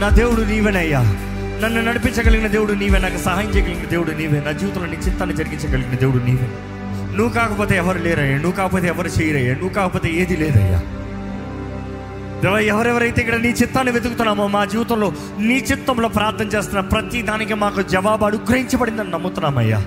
నా 0.00 0.08
దేవుడు 0.08 0.42
నీవేనయ్యా. 0.42 1.00
నన్ను 1.64 1.82
నడిపించగలిగిన 1.82 2.46
దేవుడు 2.46 2.72
నీవే. 2.72 2.98
నాకు 2.98 3.18
సహాయం 3.18 3.48
చేయగలిగిన 3.48 3.84
దేవుడు 3.84 4.10
నీవే. 4.10 4.42
నా 4.46 4.52
జీవితంలో 4.52 4.86
నీ 4.86 4.96
చిత్తాన్ని 4.96 5.36
జరిగించగలిగిన 5.36 5.96
దేవుడు 5.96 6.24
నీవే. 6.24 6.48
నువ్వు 7.16 7.28
కాకపోతే 7.28 7.76
ఎవరు 7.76 7.98
లేరయ్యా. 7.98 8.36
నువ్వు 8.36 8.52
కాకపోతే 8.52 8.86
ఎవరు 8.86 9.08
చేయరయ్యా. 9.08 9.52
నువ్వు 9.52 9.68
కాకపోతే 9.68 10.08
ఏది 10.08 10.36
లేదయ్యా. 10.36 10.80
ఎవరెవరైతే 12.48 13.20
ఇక్కడ 13.20 13.34
నీ 13.34 13.48
చిత్తాన్ని 13.48 13.92
వెతుకుతున్నామో 13.92 14.46
మా 14.46 14.64
జీవితంలో 14.64 15.12
నీ 15.38 15.58
చిత్తంలో 15.58 16.08
ప్రార్థన 16.08 16.46
చేస్తున్న 16.46 16.80
ప్రతి 16.80 17.22
దానికి 17.22 17.54
మాకు 17.54 17.82
జవాబు 17.82 18.24
అనుగ్రహించబడిందని 18.24 19.10
నమ్ముతున్నామయ్యా. 19.10 19.78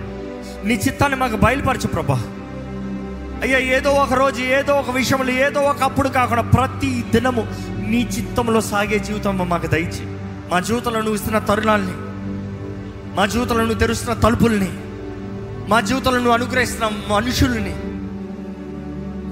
నీ 0.65 0.73
చిత్తాన్ని 0.73 1.17
మాకు 1.17 1.35
బయలుపరచు 1.35 1.87
ప్రభా. 1.87 2.19
అయ్యా 3.43 3.57
ఏదో 3.57 3.89
ఒక 3.91 4.13
రోజు 4.13 4.41
ఏదో 4.41 4.73
ఒక 4.73 4.91
విషయంలో 4.91 5.31
ఏదో 5.31 5.61
ఒక 5.61 5.83
అప్పుడు 5.83 6.09
కాకుండా 6.09 6.41
ప్రతి 6.41 7.03
దినము 7.11 7.47
నీ 7.87 8.09
చిత్తంలో 8.17 8.61
సాగే 8.61 8.99
జీవితం 8.99 9.49
మాకు 9.49 9.67
దయచి 9.67 10.05
మా 10.51 10.59
జీవితంలో 10.59 10.99
నువ్వు 10.99 11.15
ఇస్తున్న 11.15 11.39
తరుణాల్ని 11.39 11.93
మా 13.15 13.25
జీవితంలో 13.25 13.61
నువ్వు 13.61 13.79
తెరుస్తున్న 13.79 14.19
తలుపుల్ని 14.19 14.69
మా 15.69 15.81
జీవితంలో 15.81 16.17
నువ్వు 16.17 16.33
అనుగ్రహిస్తున్న 16.33 17.13
మనుషుల్ని 17.13 17.75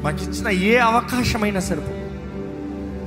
మాకు 0.03 0.23
ఇచ్చిన 0.23 0.49
ఏ 0.49 0.77
అవకాశమైనా 0.77 1.59
సరిపో. 1.59 2.02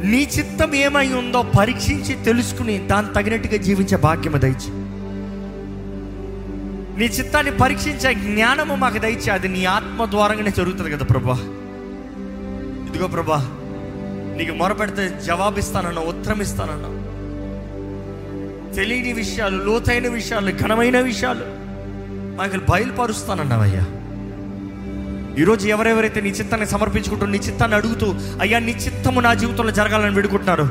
నీ 0.06 0.22
చిత్తం 0.22 0.74
ఏమై 0.74 1.08
ఉందో 1.12 1.42
పరీక్షించి 1.58 2.14
తెలుసుకుని 2.24 2.78
దాని 2.86 3.14
తగినట్టుగా 3.14 3.56
జీవించే 3.56 3.96
భాగ్యము 3.96 4.38
దయచి 4.38 4.70
నీ 6.98 7.04
చిత్తాన్ని 7.06 7.50
పరీక్షించే 7.56 8.14
జ్ఞానము 8.14 8.74
మాకు 8.74 8.98
దయచి 8.98 9.30
అది 9.30 9.48
నీ 9.48 9.64
ఆత్మ 9.64 10.04
ద్వారంగానే 10.04 10.50
జరుగుతుంది 10.50 10.90
కదా 10.90 11.04
ప్రభా. 11.04 11.36
ఇదిగో 12.88 13.06
ప్రభా 13.06 13.38
నీకు 14.36 14.52
మొరపెడితే 14.52 15.20
జవాబిస్తానన్నా 15.26 16.02
ఉత్తరం 16.02 16.40
ఇస్తానన్నా 16.40 16.90
తెలియని 18.74 19.12
విషయాలు 19.12 19.64
లోతైన 19.64 20.08
విషయాలు 20.08 20.50
ఘనమైన 20.58 21.00
విషయాలు 21.00 21.44
మాకు 22.36 22.70
బయలుపరుస్తానన్నావయ్యా. 22.70 23.84
ఈరోజు 25.38 25.68
ఎవరెవరైతే 25.68 26.20
నీ 26.20 26.28
చిత్తాన్ని 26.28 26.66
సమర్పించుకుంటూ 26.66 27.26
నీ 27.26 27.38
చిత్తాన్ని 27.38 27.76
అడుగుతూ 27.76 28.14
అయ్యా 28.40 28.58
నీ 28.58 28.72
చిత్తము 28.72 29.20
నా 29.20 29.34
జీవితంలో 29.34 29.70
జరగాలని 29.70 30.14
వేడుకుంటున్నారు. 30.14 30.68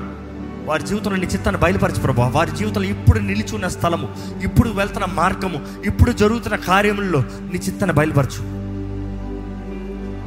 వారి 0.66 0.84
జీవితంలో 0.84 1.18
నీ 1.18 1.26
చిత్తాన్ని 1.26 1.62
బయలుపరచు 1.62 2.02
ప్రభా. 2.02 2.28
వారి 2.28 2.52
జీవితంలో 2.52 2.88
ఇప్పుడు 2.88 3.20
నిలిచి 3.20 3.56
ఉన్న 3.56 3.68
స్థలము 3.68 4.10
ఇప్పుడు 4.44 4.70
వెళ్తున్న 4.70 5.06
మార్గము 5.06 5.60
ఇప్పుడు 5.86 6.12
జరుగుతున్న 6.12 6.56
కార్యముల్లో 6.56 7.20
నీ 7.20 7.56
చిత్తాన్ని 7.56 7.94
బయలుపరచు. 7.94 8.42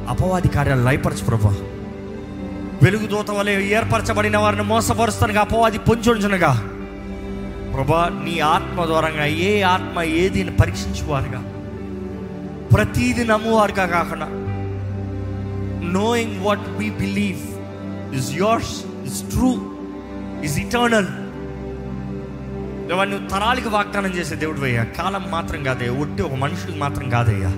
అపవాది 0.09 0.47
కార్యాలు 0.47 0.83
లయపరచు 0.83 1.25
ప్రభా. 1.25 1.49
వెలుగు 2.83 3.07
దూత 3.07 3.31
వలె 3.31 3.61
ఏర్పరచబడిన 3.65 4.37
వారిని 4.37 4.63
మోసపరుస్తానుగా 4.63 5.41
అపవాది 5.41 5.77
పొంచుంచునగా 5.77 6.53
ప్రభా 7.73 8.21
నీ 8.25 8.39
ఆత్మ 8.39 8.85
ద్వారంగా 8.85 9.25
ఏ 9.25 9.61
ఆత్మ 9.61 10.01
ఏది 10.01 10.43
పరీక్షించువారుగా. 10.43 11.48
ప్రతీది 12.73 13.25
నమ్మువారుగా 13.25 13.85
కాకుండా 13.85 14.27
knowing 15.91 16.45
what 16.45 16.69
we 16.69 16.89
believe 16.89 17.39
is 18.15 18.31
yours 18.31 18.83
is 19.05 19.29
true 19.29 19.55
is 20.43 20.59
eternal 20.59 21.07
నువ్వు 23.09 23.27
తరాలకి 23.27 23.69
వాగ్దానం 23.69 24.09
చేసే 24.09 24.35
దేవుడు 24.35 24.61
అయ్యా. 24.61 24.83
కాలం 24.83 25.31
మాత్రం 25.31 25.63
కాదయ్యా. 25.63 25.93
ఒట్టి 25.93 26.21
ఒక 26.21 26.33
మనుషుడికి 26.33 26.79
మాత్రం 26.79 27.09
కాదయ్యా. 27.09 27.49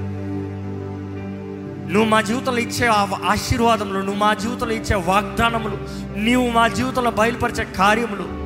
నువ్వు 1.94 2.10
మా 2.10 2.22
జీవితంలో 2.22 2.60
ఇచ్చే 2.60 2.88
ఆశీర్వాదములు 3.28 3.98
నువ్వు 4.00 4.16
మా 4.16 4.34
జీవితంలో 4.34 4.74
ఇచ్చే 4.74 4.96
వాగ్దానములు 4.96 5.78
నీవు 6.20 6.50
మా 6.50 6.68
జీవితంలో 6.68 7.12
బయలుపరిచే 7.12 7.64
కార్యములు 7.64 8.42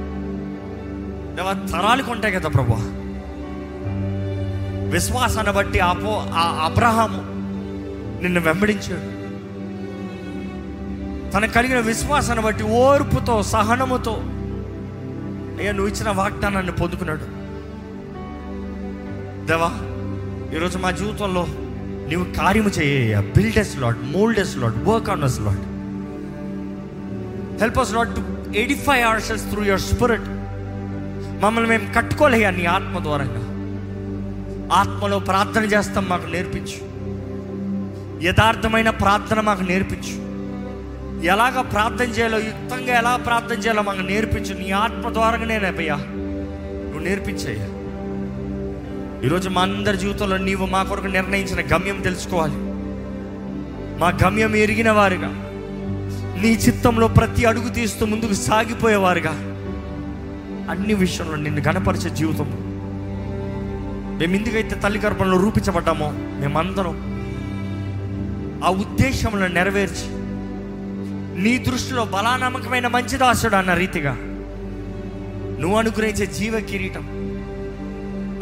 తరాలకు 1.72 2.12
ఉంటాయి 2.12 2.34
కదా 2.34 2.50
ప్రభా. 2.50 2.95
విశ్వాసాన్ని 4.90 5.54
బట్టి 5.54 5.80
అపో 5.80 6.26
ఆ 6.34 6.62
అబ్రహాము 6.64 7.22
నిన్ను 8.24 8.42
వెంబడించాడు. 8.42 9.16
తనకు 11.32 11.54
కలిగిన 11.54 11.80
విశ్వాసాన్ని 11.80 12.46
బట్టి 12.46 12.64
ఓర్పుతో 12.64 13.44
సహనముతో 13.44 14.12
అయ్యా 15.60 15.72
నువ్వు 15.72 15.88
ఇచ్చిన 15.88 16.10
వాగ్దానాన్ని 16.10 16.72
పొందుకున్నాడు. 16.72 17.46
దేవా 19.46 19.72
ఈరోజు 20.56 20.78
మా 20.78 20.92
జీవితంలో 20.92 21.46
నీవు 22.10 22.24
కార్యము 22.24 22.70
చేయ. 22.70 23.22
Builds 23.22 23.78
Lord 23.78 23.98
moulds 24.04 24.58
Lord 24.58 24.84
work 24.84 25.10
on 25.10 25.24
us 25.24 25.40
Lord 25.40 25.64
help 27.60 27.80
us 27.80 27.94
Lord 27.94 28.16
to 28.16 28.22
edify 28.58 29.02
ourselves 29.22 29.50
through 29.50 29.64
your 29.64 29.82
spirit 29.82 30.28
మమ్మల్ని 31.44 31.70
మేము 31.70 31.94
కట్టుకోలేయా 31.94 32.50
నీ 32.50 32.66
ఆత్మ 32.66 33.00
ద్వారంగా. 33.04 33.55
ఆత్మలో 34.74 35.20
ప్రార్థన 35.20 35.64
చేస్తాం 35.64 36.06
మాకు 36.10 36.26
నేర్పించు. 36.26 36.96
యథార్థమైన 38.24 38.90
ప్రార్థన 38.90 39.40
మాకు 39.40 39.62
నేర్పించు. 39.62 40.26
ఎలాగ 41.26 41.62
ప్రార్థన 41.62 42.06
చేయాలో 42.06 42.38
యుక్తంగా 42.38 42.98
ఎలా 42.98 43.16
ప్రార్థన 43.16 43.56
చేయాలో 43.56 43.82
మాకు 43.82 44.02
నేర్పించు. 44.02 44.54
నీ 44.54 44.72
ఆత్మ 44.72 45.14
ద్వారా 45.14 45.38
నేను 45.38 45.66
అయ్యా 45.66 45.96
నువ్వు 45.96 47.00
నేర్పించయ్యా. 47.00 47.66
ఈరోజు 49.26 49.50
మా 49.50 49.62
అందరి 49.62 49.98
జీవితంలో 49.98 50.38
నీవు 50.38 50.66
మా 50.66 50.84
కొరకు 50.84 51.08
నిర్ణయించిన 51.08 51.76
గమ్యం 51.76 52.02
తెలుసుకోవాలి. 52.02 52.54
మా 54.00 54.10
గమ్యం 54.24 54.56
ఎరిగిన 54.56 54.92
వారుగా 54.92 55.28
నీ 56.42 56.48
చిత్తంలో 56.48 57.08
ప్రతి 57.08 57.46
అడుగు 57.46 57.70
తీస్తూ 57.70 58.06
ముందుకు 58.06 58.34
సాగిపోయేవారుగా 58.34 59.32
అన్ని 60.70 60.94
విషయంలో 60.94 61.36
నిన్ను 61.36 61.62
గణపరిచే 61.62 62.10
జీవితం. 62.10 62.65
మేము 64.20 64.34
ఎందుకైతే 64.34 64.76
తల్లి 64.76 65.00
గర్భంలో 65.00 65.38
రూపించబడ్డామో 65.38 66.12
మేమందరం 66.40 66.96
ఆ 68.66 68.70
ఉద్దేశంలో 68.70 69.48
నెరవేర్చి 69.48 70.08
నీ 71.42 71.58
దృష్టిలో 71.58 72.06
బలానమ్మకమైన 72.06 72.88
మంచి 72.88 73.18
దాసుడు 73.18 73.56
అన్న 73.56 73.74
రీతిగా 73.74 74.14
నువ్వు 75.60 75.78
అనుగ్రహించే 75.78 76.26
జీవ 76.26 76.60
కిరీటం 76.60 77.06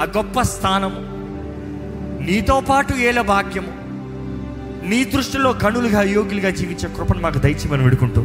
ఆ 0.01 0.05
గొప్ప 0.17 0.41
స్థానము 0.41 1.01
నీతో 2.19 2.61
పాటు 2.61 2.93
ఏల 2.93 3.21
భాగ్యము 3.21 3.73
నీ 4.89 5.03
దృష్టిలో 5.03 5.49
గనులుగా 5.65 6.01
యోగులుగా 6.01 6.49
జీవించే 6.49 6.87
కృపను 6.95 7.19
మాకు 7.19 7.39
దయచేమని 7.39 7.83
వేడుకుంటూ 7.83 8.21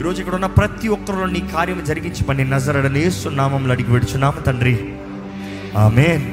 ఈరోజు 0.00 0.20
ఇక్కడ 0.20 0.34
ఉన్న 0.34 0.46
ప్రతి 0.46 0.88
ఒక్కరిలో 0.88 1.26
నీ 1.26 1.40
కార్యం 1.54 1.84
జరిగించమని 1.84 2.44
నజరడని 2.44 3.10
నామంలో 3.30 3.72
అడిగి 3.72 3.90
విడుచున్నాము 3.90 4.40
తండ్రి. 4.40 4.93
ఆమెన్ 5.76 6.24